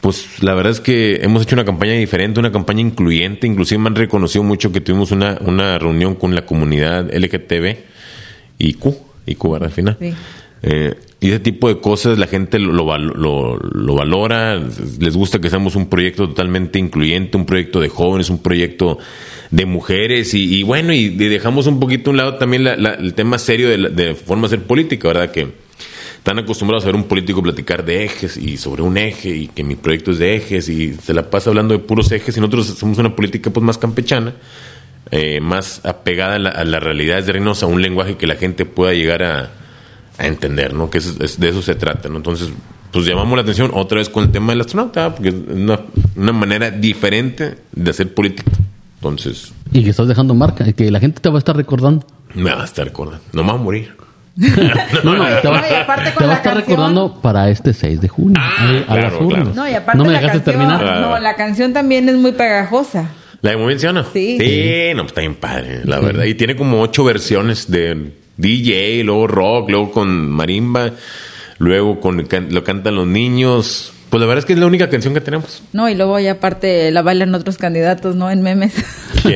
pues 0.00 0.42
la 0.42 0.54
verdad 0.54 0.72
es 0.72 0.80
que 0.80 1.20
hemos 1.22 1.42
hecho 1.42 1.54
una 1.54 1.64
campaña 1.64 1.92
diferente, 1.92 2.40
una 2.40 2.50
campaña 2.52 2.80
incluyente, 2.80 3.46
inclusive 3.46 3.78
me 3.80 3.88
han 3.88 3.94
reconocido 3.96 4.42
mucho 4.42 4.72
que 4.72 4.80
tuvimos 4.80 5.12
una, 5.12 5.38
una 5.42 5.78
reunión 5.78 6.14
con 6.16 6.34
la 6.34 6.44
comunidad 6.44 7.08
LGTB 7.14 7.76
y 8.58 8.74
Q, 8.74 8.96
y 9.26 9.34
Q, 9.36 9.50
¿verdad? 9.52 9.68
Al 9.68 9.74
final. 9.74 9.96
Sí. 10.00 10.12
Eh, 10.62 10.94
y 11.18 11.28
ese 11.28 11.40
tipo 11.40 11.68
de 11.68 11.80
cosas 11.80 12.18
la 12.18 12.26
gente 12.26 12.58
lo, 12.58 12.72
lo, 12.72 12.96
lo- 12.98 13.56
lo 13.58 13.94
valora, 13.94 14.56
les 15.00 15.16
gusta 15.16 15.40
que 15.40 15.48
seamos 15.48 15.74
un 15.74 15.88
proyecto 15.88 16.28
totalmente 16.28 16.78
incluyente, 16.78 17.36
un 17.36 17.46
proyecto 17.46 17.80
de 17.80 17.88
jóvenes, 17.88 18.28
un 18.28 18.38
proyecto 18.42 18.98
de 19.50 19.64
mujeres 19.64 20.34
y, 20.34 20.58
y 20.58 20.62
bueno, 20.62 20.92
y, 20.92 21.08
de- 21.08 21.28
dejamos 21.30 21.66
un 21.66 21.80
poquito 21.80 22.10
a 22.10 22.12
un 22.12 22.16
lado 22.18 22.34
también 22.34 22.64
la- 22.64 22.76
la- 22.76 22.94
el 22.94 23.14
tema 23.14 23.38
serio 23.38 23.68
de, 23.68 23.78
la- 23.78 23.88
de 23.88 24.14
forma 24.14 24.42
de 24.48 24.56
ser 24.56 24.62
política, 24.66 25.08
¿verdad? 25.08 25.30
Que 25.30 25.48
están 26.18 26.38
acostumbrados 26.38 26.82
a 26.84 26.88
ver 26.88 26.96
un 26.96 27.04
político 27.04 27.42
platicar 27.42 27.84
de 27.84 28.04
ejes 28.04 28.36
y 28.36 28.56
sobre 28.58 28.82
un 28.82 28.96
eje 28.98 29.28
y 29.30 29.46
que 29.48 29.62
mi 29.64 29.76
proyecto 29.76 30.10
es 30.10 30.18
de 30.18 30.34
ejes 30.36 30.68
y 30.68 30.92
se 30.94 31.14
la 31.14 31.30
pasa 31.30 31.50
hablando 31.50 31.72
de 31.72 31.78
puros 31.84 32.10
ejes 32.12 32.36
y 32.36 32.40
nosotros 32.40 32.68
hacemos 32.70 32.98
una 32.98 33.14
política 33.16 33.50
pues 33.50 33.64
más 33.64 33.78
campechana, 33.78 34.34
eh, 35.12 35.40
más 35.40 35.80
apegada 35.86 36.34
a, 36.50 36.60
a 36.60 36.64
las 36.64 36.82
realidades 36.82 37.26
de 37.26 37.32
Reynosa, 37.34 37.66
un 37.66 37.80
lenguaje 37.80 38.16
que 38.16 38.26
la 38.26 38.34
gente 38.34 38.64
pueda 38.66 38.92
llegar 38.92 39.22
a, 39.22 39.52
a 40.18 40.26
entender, 40.26 40.72
¿no? 40.74 40.88
Que 40.90 40.98
es- 40.98 41.16
es- 41.20 41.38
de 41.40 41.48
eso 41.48 41.62
se 41.62 41.74
trata, 41.74 42.08
¿no? 42.08 42.16
Entonces, 42.16 42.48
pues 42.92 43.04
llamamos 43.06 43.36
la 43.36 43.42
atención 43.42 43.70
otra 43.74 43.98
vez 43.98 44.08
con 44.08 44.24
el 44.24 44.30
tema 44.32 44.52
del 44.52 44.60
astronauta, 44.62 45.14
porque 45.14 45.28
es 45.28 45.34
una, 45.34 45.80
una 46.16 46.32
manera 46.32 46.70
diferente 46.70 47.58
de 47.72 47.90
hacer 47.90 48.14
política. 48.14 48.50
Entonces, 48.96 49.52
Y 49.72 49.84
que 49.84 49.90
estás 49.90 50.08
dejando 50.08 50.34
marca, 50.34 50.72
que 50.72 50.90
la 50.90 51.00
gente 51.00 51.20
te 51.20 51.28
va 51.28 51.36
a 51.36 51.38
estar 51.38 51.54
recordando. 51.56 52.06
me 52.34 52.50
va 52.54 52.62
a 52.62 52.64
estar 52.64 52.88
acordando. 52.88 53.22
No 53.32 53.42
me 53.44 53.48
va 53.52 53.58
a 53.58 53.62
morir. 53.62 53.94
No, 54.36 55.14
no, 55.16 55.24
te 55.40 55.48
va, 55.48 55.60
No, 55.62 55.66
y 55.70 55.74
aparte 55.74 56.10
con 56.12 56.18
te 56.18 56.24
va 56.24 56.26
la 56.26 56.32
a 56.32 56.36
estar 56.36 56.52
canción- 56.54 56.56
recordando 56.56 57.20
para 57.22 57.48
este 57.50 57.72
6 57.72 58.00
de 58.00 58.08
junio. 58.08 58.34
Ah, 58.38 58.56
a- 58.60 58.78
a 58.80 58.84
claro, 58.98 59.18
las 59.20 59.28
claro. 59.28 59.52
No, 59.54 59.68
y 59.68 59.72
aparte 59.74 59.98
No 59.98 60.04
me 60.04 60.12
la 60.12 60.20
dejaste 60.20 60.52
canción, 60.52 60.68
terminar. 60.78 61.00
no, 61.00 61.18
la 61.18 61.36
canción 61.36 61.72
también 61.72 62.08
es 62.08 62.16
muy 62.16 62.32
pegajosa. 62.32 63.08
¿La 63.42 63.50
de 63.50 63.56
Movimiento 63.56 63.80
Ciudadano? 63.80 64.06
Sí. 64.12 64.36
Sí, 64.40 64.90
no, 64.94 65.02
pues 65.02 65.08
está 65.12 65.20
bien 65.22 65.34
padre, 65.36 65.80
la 65.84 66.00
verdad. 66.00 66.24
Y 66.24 66.34
tiene 66.34 66.54
como 66.56 66.80
ocho 66.82 67.04
versiones 67.04 67.70
de 67.70 68.12
DJ, 68.36 69.02
luego 69.04 69.26
rock, 69.26 69.70
luego 69.70 69.90
con 69.92 70.28
marimba, 70.30 70.90
luego 71.58 72.00
con 72.00 72.24
can- 72.26 72.52
lo 72.52 72.62
cantan 72.64 72.94
los 72.96 73.06
niños. 73.06 73.92
Pues 74.10 74.20
la 74.20 74.26
verdad 74.26 74.38
es 74.40 74.44
que 74.44 74.52
es 74.52 74.58
la 74.58 74.66
única 74.66 74.88
canción 74.88 75.14
que 75.14 75.20
tenemos. 75.20 75.62
No, 75.72 75.88
y 75.88 75.94
luego 75.96 76.18
ya 76.20 76.32
aparte 76.32 76.90
la 76.92 77.02
bailan 77.02 77.34
otros 77.34 77.58
candidatos, 77.58 78.14
¿no? 78.14 78.30
En 78.30 78.42
memes. 78.42 78.74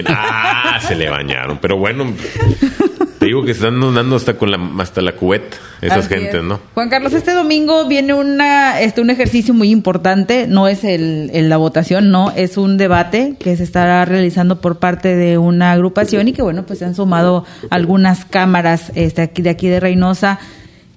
Ah, 0.06 0.78
se 0.86 0.94
le 0.94 1.08
bañaron. 1.10 1.58
Pero 1.60 1.76
bueno, 1.76 2.12
digo 3.30 3.42
que 3.44 3.54
se 3.54 3.60
están 3.66 3.80
dando 3.94 4.16
hasta 4.16 4.34
con 4.34 4.50
la 4.50 4.58
hasta 4.78 5.00
la 5.00 5.12
cubeta 5.12 5.56
esas 5.80 6.06
Así 6.06 6.14
gentes, 6.14 6.34
es. 6.34 6.42
¿no? 6.42 6.60
Juan 6.74 6.88
Carlos, 6.90 7.12
este 7.14 7.32
domingo 7.32 7.86
viene 7.88 8.12
una, 8.12 8.80
este, 8.80 9.00
un 9.00 9.10
ejercicio 9.10 9.54
muy 9.54 9.70
importante, 9.70 10.46
no 10.48 10.68
es 10.68 10.84
el, 10.84 11.30
el- 11.32 11.48
la 11.48 11.56
votación, 11.56 12.10
no, 12.10 12.30
es 12.36 12.56
un 12.56 12.76
debate 12.76 13.36
que 13.40 13.56
se 13.56 13.62
estará 13.62 14.04
realizando 14.04 14.60
por 14.60 14.78
parte 14.78 15.16
de 15.16 15.38
una 15.38 15.72
agrupación 15.72 16.28
y 16.28 16.32
que 16.32 16.42
bueno, 16.42 16.64
pues 16.66 16.78
se 16.80 16.84
han 16.84 16.94
sumado 16.94 17.44
algunas 17.70 18.24
cámaras 18.24 18.92
este, 18.94 19.22
aquí, 19.22 19.42
de 19.42 19.50
aquí 19.50 19.68
de 19.68 19.80
Reynosa. 19.80 20.38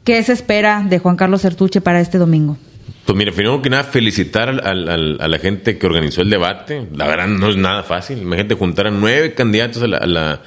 ¿Qué 0.04 0.22
se 0.22 0.34
espera 0.34 0.84
de 0.88 1.00
Juan 1.00 1.16
Carlos 1.16 1.42
Sertuche 1.42 1.80
para 1.80 2.02
este 2.02 2.18
domingo? 2.18 2.58
Pues 3.06 3.18
mira, 3.18 3.32
primero 3.32 3.62
que 3.62 3.70
nada, 3.70 3.84
felicitar 3.84 4.50
al- 4.50 5.18
a 5.20 5.28
la 5.28 5.38
gente 5.40 5.78
que 5.78 5.86
organizó 5.86 6.22
el 6.22 6.30
debate. 6.30 6.88
La 6.96 7.06
verdad 7.08 7.28
no 7.28 7.50
es 7.50 7.56
nada 7.58 7.84
fácil. 7.84 8.18
Imagínate 8.22 8.56
juntar 8.56 8.88
a 8.88 8.92
nueve 8.92 9.34
candidatos 9.34 9.82
a 9.84 9.88
la, 9.88 9.98
a 9.98 10.06
la, 10.06 10.42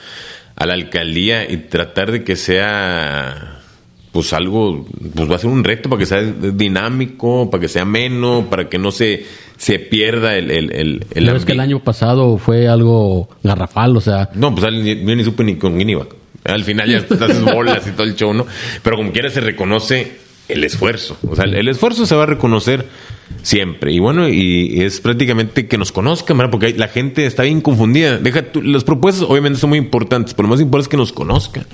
a 0.56 0.66
la 0.66 0.74
alcaldía 0.74 1.50
y 1.50 1.58
tratar 1.58 2.10
de 2.10 2.24
que 2.24 2.36
sea 2.36 3.52
pues 4.16 4.32
algo, 4.32 4.86
pues 5.14 5.30
va 5.30 5.36
a 5.36 5.38
ser 5.38 5.50
un 5.50 5.62
reto 5.62 5.90
para 5.90 6.00
que 6.00 6.06
sea 6.06 6.22
dinámico, 6.22 7.50
para 7.50 7.60
que 7.60 7.68
sea 7.68 7.82
ameno, 7.82 8.46
para 8.48 8.66
que 8.70 8.78
no 8.78 8.90
se, 8.90 9.26
se 9.58 9.78
pierda 9.78 10.36
el, 10.36 10.50
el, 10.50 11.04
el, 11.14 11.30
ves 11.30 11.44
que 11.44 11.52
el 11.52 11.60
año 11.60 11.80
pasado 11.80 12.38
fue 12.38 12.66
algo 12.66 13.28
garrafal, 13.42 13.94
o 13.94 14.00
sea, 14.00 14.30
No, 14.32 14.54
pues 14.54 14.72
yo 14.72 15.14
ni 15.16 15.22
supe 15.22 15.44
ni 15.44 15.56
con 15.56 15.76
quién 15.76 15.90
iba. 15.90 16.06
Al 16.44 16.64
final 16.64 16.88
ya 16.88 16.98
haces 16.98 17.44
bolas 17.44 17.86
y 17.86 17.90
todo 17.90 18.04
el 18.04 18.14
show, 18.14 18.32
¿no? 18.32 18.46
Pero 18.82 18.96
como 18.96 19.12
quiera 19.12 19.28
se 19.28 19.42
reconoce 19.42 20.16
el 20.48 20.64
esfuerzo. 20.64 21.18
O 21.28 21.36
sea, 21.36 21.44
el 21.44 21.68
esfuerzo 21.68 22.06
se 22.06 22.14
va 22.14 22.22
a 22.22 22.26
reconocer 22.26 22.86
siempre. 23.42 23.92
Y 23.92 23.98
bueno, 23.98 24.28
y 24.28 24.80
es 24.82 25.00
prácticamente 25.00 25.66
que 25.66 25.78
nos 25.78 25.92
conozcan, 25.92 26.36
¿verdad? 26.38 26.50
Porque 26.50 26.74
la 26.76 26.88
gente 26.88 27.26
está 27.26 27.42
bien 27.44 27.60
confundida. 27.60 28.18
Deja 28.18 28.42
tú- 28.42 28.62
las 28.62 28.84
propuestas 28.84 29.24
obviamente 29.28 29.58
son 29.58 29.70
muy 29.70 29.78
importantes, 29.78 30.34
pero 30.34 30.48
lo 30.48 30.54
más 30.54 30.60
importante 30.60 30.84
es 30.86 30.88
que 30.90 30.96
nos 30.96 31.12
conozcan. 31.12 31.64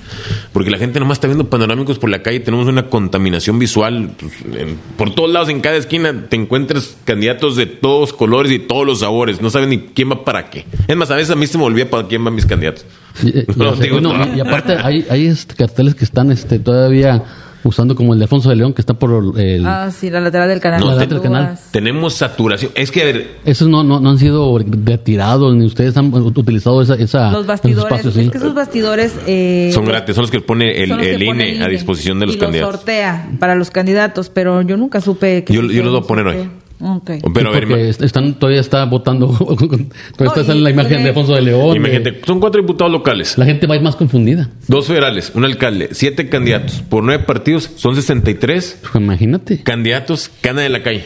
Porque 0.51 0.69
la 0.71 0.77
gente 0.77 0.99
nomás 0.99 1.17
está 1.17 1.27
viendo 1.27 1.49
panorámicos 1.49 1.99
por 1.99 2.09
la 2.09 2.21
calle, 2.21 2.39
tenemos 2.39 2.67
una 2.67 2.89
contaminación 2.89 3.59
visual. 3.59 4.11
pues, 4.19 4.31
en- 4.59 4.77
por 4.97 5.13
todos 5.15 5.29
lados, 5.31 5.49
en 5.49 5.61
cada 5.61 5.77
esquina, 5.77 6.25
te 6.29 6.35
encuentras 6.35 6.95
candidatos 7.05 7.55
de 7.55 7.65
todos 7.65 8.13
colores 8.13 8.51
y 8.51 8.59
todos 8.59 8.85
los 8.85 8.99
sabores. 8.99 9.41
No 9.41 9.49
saben 9.49 9.69
ni 9.69 9.79
quién 9.79 10.09
va 10.11 10.23
para 10.25 10.49
qué. 10.49 10.65
Es 10.87 10.95
más, 10.95 11.09
a 11.11 11.15
veces 11.15 11.31
a 11.31 11.35
mí 11.35 11.47
se 11.47 11.57
me 11.57 11.63
olvida 11.63 11.85
para 11.89 12.07
quién 12.07 12.23
van 12.23 12.35
mis 12.35 12.45
candidatos. 12.45 12.85
y, 13.23 13.29
y- 13.39 13.45
No, 13.55 13.75
digo, 13.75 13.99
no, 14.01 14.17
no. 14.17 14.35
y 14.35 14.39
aparte 14.39 14.73
hay, 14.75 15.05
hay 15.09 15.27
este, 15.27 15.55
carteles 15.55 15.95
que 15.95 16.03
están 16.05 16.31
este, 16.31 16.59
todavía 16.59 17.23
usando 17.63 17.95
como 17.95 18.13
el 18.13 18.19
de 18.19 18.25
Alfonso 18.25 18.49
de 18.49 18.55
León 18.55 18.73
que 18.73 18.81
está 18.81 18.93
por 18.93 19.35
el... 19.37 19.65
Ah, 19.65 19.89
sí, 19.91 20.09
la 20.09 20.19
lateral 20.19 20.49
del 20.49 20.59
canal. 20.59 20.79
No, 20.79 20.87
La 20.87 20.93
te- 20.93 20.99
lateral 21.01 21.21
del 21.23 21.31
canal. 21.31 21.59
Tenemos 21.71 22.13
saturación. 22.13 22.71
Es 22.75 22.91
que, 22.91 23.01
a 23.01 23.05
ver, 23.05 23.31
Esos 23.45 23.67
no, 23.67 23.83
no, 23.83 23.99
no 23.99 24.09
han 24.09 24.17
sido 24.17 24.57
retirados, 24.57 25.55
ni 25.55 25.65
ustedes 25.65 25.95
han 25.97 26.13
utilizado 26.13 26.81
esa, 26.81 26.95
esa 26.95 27.25
Los 27.31 27.33
esos 27.41 27.47
bastidores, 27.47 27.83
espacios, 27.85 28.13
sí. 28.13 28.19
es 28.21 28.29
que 28.31 28.37
esos 28.37 28.53
bastidores... 28.53 29.15
eh, 29.27 29.71
son 29.73 29.85
gratis, 29.85 30.15
son 30.15 30.23
los 30.23 30.31
que 30.31 30.41
pone 30.41 30.83
el, 30.83 30.97
que 30.97 31.15
el 31.15 31.25
pone 31.25 31.49
INE 31.55 31.63
a 31.63 31.67
disposición 31.67 32.19
de 32.19 32.25
los 32.27 32.35
y 32.35 32.39
candidatos. 32.39 32.71
Los 32.71 32.79
sortea 32.81 33.29
para 33.39 33.55
los 33.55 33.69
candidatos, 33.71 34.29
pero 34.29 34.61
yo 34.61 34.77
nunca 34.77 35.01
supe 35.01 35.43
que... 35.43 35.53
Yo- 35.53 35.61
yo 35.63 35.83
los 35.83 35.93
voy 35.93 36.01
a 36.01 36.07
poner 36.07 36.27
hoy. 36.27 36.49
Sorteo. 36.79 37.17
Ok. 37.19 37.31
Pero 37.33 37.49
a 37.49 37.59
ver, 37.59 37.81
están, 38.03 38.33
todavía 38.35 38.59
está 38.61 38.85
votando, 38.85 39.27
todavía 40.17 40.41
está 40.41 40.51
en 40.51 40.63
la 40.63 40.69
imagen 40.69 41.03
de 41.03 41.09
Alfonso 41.09 41.33
de 41.35 41.41
León. 41.41 41.71
de- 41.71 41.77
imagínate, 41.77 42.21
son 42.25 42.39
cuatro 42.39 42.61
diputados 42.61 42.91
locales, 42.91 43.37
la 43.37 43.45
gente 43.45 43.67
va 43.67 43.75
a 43.75 43.77
ir 43.77 43.83
más 43.83 43.95
confundida. 43.95 44.49
dos 44.67 44.87
federales, 44.87 45.31
un 45.35 45.45
alcalde, 45.45 45.89
siete 45.91 46.29
candidatos 46.29 46.81
por 46.89 47.03
nueve 47.03 47.23
partidos, 47.23 47.69
son 47.75 47.95
63 47.95 48.79
Pues 48.81 48.95
imagínate. 48.95 49.61
candidatos 49.63 50.29
que 50.41 50.49
andan 50.49 50.65
en 50.65 50.71
la 50.73 50.83
calle. 50.83 51.05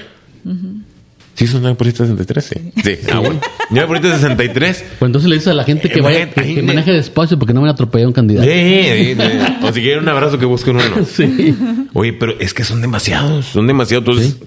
¿Sí 1.37 1.45
son 1.47 1.61
9 1.61 1.75
por 1.77 1.85
63? 1.87 2.43
Sí. 2.43 2.71
sí. 2.83 2.97
Ah, 3.13 3.19
bueno. 3.19 3.39
9 3.69 3.87
por 3.87 4.01
63. 4.01 4.85
Pues 4.99 5.07
entonces 5.07 5.29
le 5.29 5.35
dices 5.35 5.49
a 5.49 5.53
la 5.53 5.63
gente 5.63 5.87
que 5.87 5.99
Eh, 5.99 6.01
vaya, 6.01 6.29
que, 6.31 6.41
me- 6.55 6.61
maneje 6.63 6.91
despacio 6.91 7.37
porque 7.37 7.53
no 7.53 7.61
van 7.61 7.69
a 7.69 7.73
atropellar 7.73 8.05
a 8.05 8.07
un 8.07 8.13
candidato. 8.13 8.47
Sí, 8.49 8.83
sí, 8.83 9.15
sí. 9.15 9.65
O 9.65 9.71
si 9.71 9.81
quieren 9.81 9.99
un 10.03 10.09
abrazo 10.09 10.39
que 10.39 10.45
busquen 10.45 10.77
uno. 10.77 11.05
Sí. 11.05 11.55
Oye, 11.93 12.13
pero 12.13 12.33
es 12.39 12.53
que 12.53 12.63
son 12.63 12.81
demasiados, 12.81 13.45
son 13.45 13.67
demasiados. 13.67 14.07
Entonces, 14.07 14.37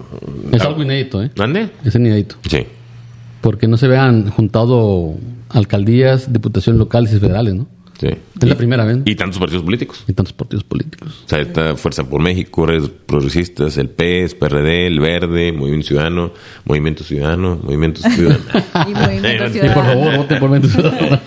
Es 0.53 0.63
algo 0.63 0.83
inédito, 0.83 1.23
¿eh? 1.23 1.31
¿Dónde? 1.35 1.71
Es 1.85 1.95
inédito. 1.95 2.37
Sí. 2.51 2.67
Porque 3.41 3.69
no 3.69 3.77
se 3.77 3.87
vean 3.89 4.29
juntado 4.31 5.15
alcaldías, 5.49 6.33
diputaciones 6.33 6.79
locales 6.79 7.13
y 7.13 7.19
federales, 7.21 7.55
¿no? 7.55 7.69
Sí. 8.01 8.07
Es 8.07 8.49
la 8.49 8.55
primera 8.55 8.85
vez. 8.85 8.99
Y 9.05 9.15
tantos 9.15 9.39
partidos 9.39 9.63
políticos. 9.63 10.05
Y 10.09 10.15
tantos 10.15 10.33
partidos 10.33 10.65
políticos. 10.65 11.23
O 11.27 11.29
sea, 11.29 11.41
está 11.41 11.77
Fuerza 11.77 12.05
por 12.09 12.23
México, 12.23 12.65
Redes 12.65 12.89
Progresistas, 12.89 13.77
el 13.77 13.91
PES, 13.91 14.35
PRD, 14.37 14.87
el 14.87 15.01
Verde, 15.01 15.53
Movimiento 15.53 15.89
Ciudadano, 15.89 16.33
Movimiento 16.65 17.05
Ciudadano, 17.05 17.61
Movimiento 17.63 18.01
Ciudadano. 18.01 18.43
Y 18.89 18.95
Movimiento 18.95 19.29
Y 19.29 19.39
por 19.39 19.51
Ciudadano. 19.51 19.75
favor, 19.85 20.17
voten 20.17 20.39
por 20.39 20.49
Movimiento 20.49 20.81
Ciudadano. 20.81 21.21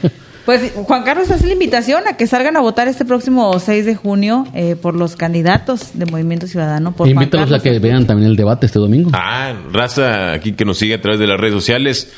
Pues 0.46 0.74
Juan 0.76 1.04
Carlos 1.04 1.32
hace 1.32 1.48
la 1.48 1.54
invitación 1.54 2.04
a 2.06 2.18
que 2.18 2.28
salgan 2.28 2.58
a 2.58 2.60
votar 2.60 2.90
este 2.90 3.06
próximo 3.06 3.58
6 3.58 3.86
de 3.86 3.96
junio 3.96 4.46
eh, 4.54 4.76
por 4.76 4.94
los 4.94 5.16
candidatos 5.16 5.92
de 5.98 6.06
Movimiento 6.06 6.48
Ciudadano. 6.48 6.92
Por 6.92 7.08
Juan 7.08 7.24
Invítalos 7.24 7.52
a 7.54 7.60
que 7.64 7.80
vean 7.80 8.06
también 8.08 8.30
el 8.30 8.36
debate 8.36 8.66
este 8.66 8.78
domingo. 8.80 9.10
Ah, 9.14 9.54
raza 9.72 10.34
aquí 10.34 10.52
que 10.52 10.66
nos 10.66 10.78
sigue 10.80 10.96
a 10.96 11.02
través 11.02 11.20
de 11.20 11.28
las 11.28 11.40
redes 11.40 11.54
sociales, 11.54 12.12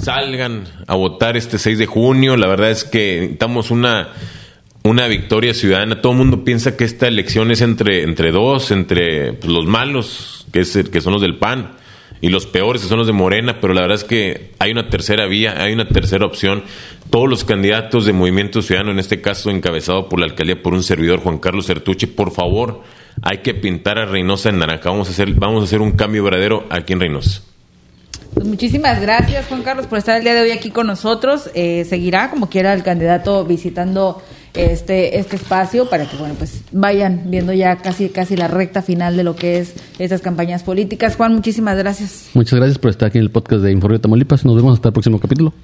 salgan 0.00 0.64
a 0.86 0.94
votar 0.94 1.36
este 1.36 1.58
6 1.58 1.78
de 1.78 1.86
junio. 1.86 2.36
La 2.36 2.46
verdad 2.46 2.70
es 2.70 2.84
que 2.84 3.20
necesitamos 3.20 3.70
una, 3.70 4.10
una 4.82 5.08
victoria 5.08 5.54
ciudadana. 5.54 6.00
Todo 6.00 6.12
el 6.12 6.18
mundo 6.18 6.44
piensa 6.44 6.76
que 6.76 6.84
esta 6.84 7.08
elección 7.08 7.50
es 7.50 7.60
entre, 7.60 8.02
entre 8.02 8.32
dos, 8.32 8.70
entre 8.70 9.32
pues, 9.32 9.52
los 9.52 9.66
malos, 9.66 10.46
que, 10.52 10.60
es, 10.60 10.76
que 10.90 11.00
son 11.00 11.12
los 11.12 11.22
del 11.22 11.36
PAN, 11.36 11.72
y 12.20 12.28
los 12.28 12.46
peores, 12.46 12.82
que 12.82 12.88
son 12.88 12.98
los 12.98 13.06
de 13.06 13.12
Morena, 13.12 13.60
pero 13.60 13.74
la 13.74 13.82
verdad 13.82 13.96
es 13.96 14.04
que 14.04 14.52
hay 14.58 14.72
una 14.72 14.88
tercera 14.88 15.26
vía, 15.26 15.62
hay 15.62 15.72
una 15.72 15.88
tercera 15.88 16.24
opción. 16.24 16.62
Todos 17.10 17.28
los 17.28 17.44
candidatos 17.44 18.06
de 18.06 18.12
Movimiento 18.12 18.62
Ciudadano, 18.62 18.90
en 18.92 18.98
este 18.98 19.20
caso 19.20 19.50
encabezado 19.50 20.08
por 20.08 20.18
la 20.18 20.26
alcaldía 20.26 20.62
por 20.62 20.74
un 20.74 20.82
servidor, 20.82 21.20
Juan 21.20 21.38
Carlos 21.38 21.66
Certuche, 21.66 22.06
por 22.06 22.32
favor, 22.32 22.82
hay 23.22 23.38
que 23.38 23.54
pintar 23.54 23.98
a 23.98 24.06
Reynosa 24.06 24.48
en 24.48 24.58
naranja. 24.58 24.90
Vamos 24.90 25.08
a 25.08 25.10
hacer, 25.10 25.30
vamos 25.34 25.62
a 25.62 25.64
hacer 25.64 25.80
un 25.80 25.92
cambio 25.92 26.24
verdadero 26.24 26.66
aquí 26.70 26.94
en 26.94 27.00
Reynosa. 27.00 27.42
Pues 28.36 28.46
muchísimas 28.46 29.00
gracias, 29.00 29.46
Juan 29.46 29.62
Carlos, 29.62 29.86
por 29.86 29.96
estar 29.96 30.18
el 30.18 30.22
día 30.22 30.34
de 30.34 30.42
hoy 30.42 30.50
aquí 30.50 30.70
con 30.70 30.86
nosotros. 30.86 31.48
Eh, 31.54 31.86
seguirá, 31.88 32.28
como 32.28 32.50
quiera, 32.50 32.74
el 32.74 32.82
candidato 32.82 33.46
visitando 33.46 34.22
este, 34.52 35.18
este 35.18 35.36
espacio 35.36 35.88
para 35.88 36.04
que, 36.04 36.18
bueno, 36.18 36.34
pues 36.36 36.60
vayan 36.70 37.22
viendo 37.30 37.54
ya 37.54 37.76
casi, 37.76 38.10
casi 38.10 38.36
la 38.36 38.46
recta 38.46 38.82
final 38.82 39.16
de 39.16 39.24
lo 39.24 39.34
que 39.36 39.60
es 39.60 39.72
estas 39.98 40.20
campañas 40.20 40.64
políticas. 40.64 41.16
Juan, 41.16 41.32
muchísimas 41.32 41.78
gracias. 41.78 42.26
Muchas 42.34 42.58
gracias 42.58 42.76
por 42.76 42.90
estar 42.90 43.08
aquí 43.08 43.16
en 43.16 43.24
el 43.24 43.30
podcast 43.30 43.62
de 43.62 43.72
Informe 43.72 43.96
de 43.96 44.00
Tamaulipas. 44.00 44.44
Nos 44.44 44.54
vemos 44.54 44.74
hasta 44.74 44.88
el 44.88 44.92
próximo 44.92 45.18
capítulo. 45.18 45.54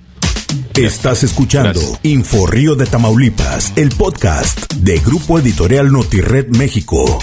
Estás 0.75 1.25
escuchando 1.25 1.79
Info 2.05 2.47
Río 2.47 2.75
de 2.75 2.87
Tamaulipas, 2.87 3.75
el 3.77 3.91
podcast 3.91 4.73
de 4.77 4.99
Grupo 5.01 5.39
Editorial 5.39 5.93
Notired 5.93 6.57
México. 6.57 7.19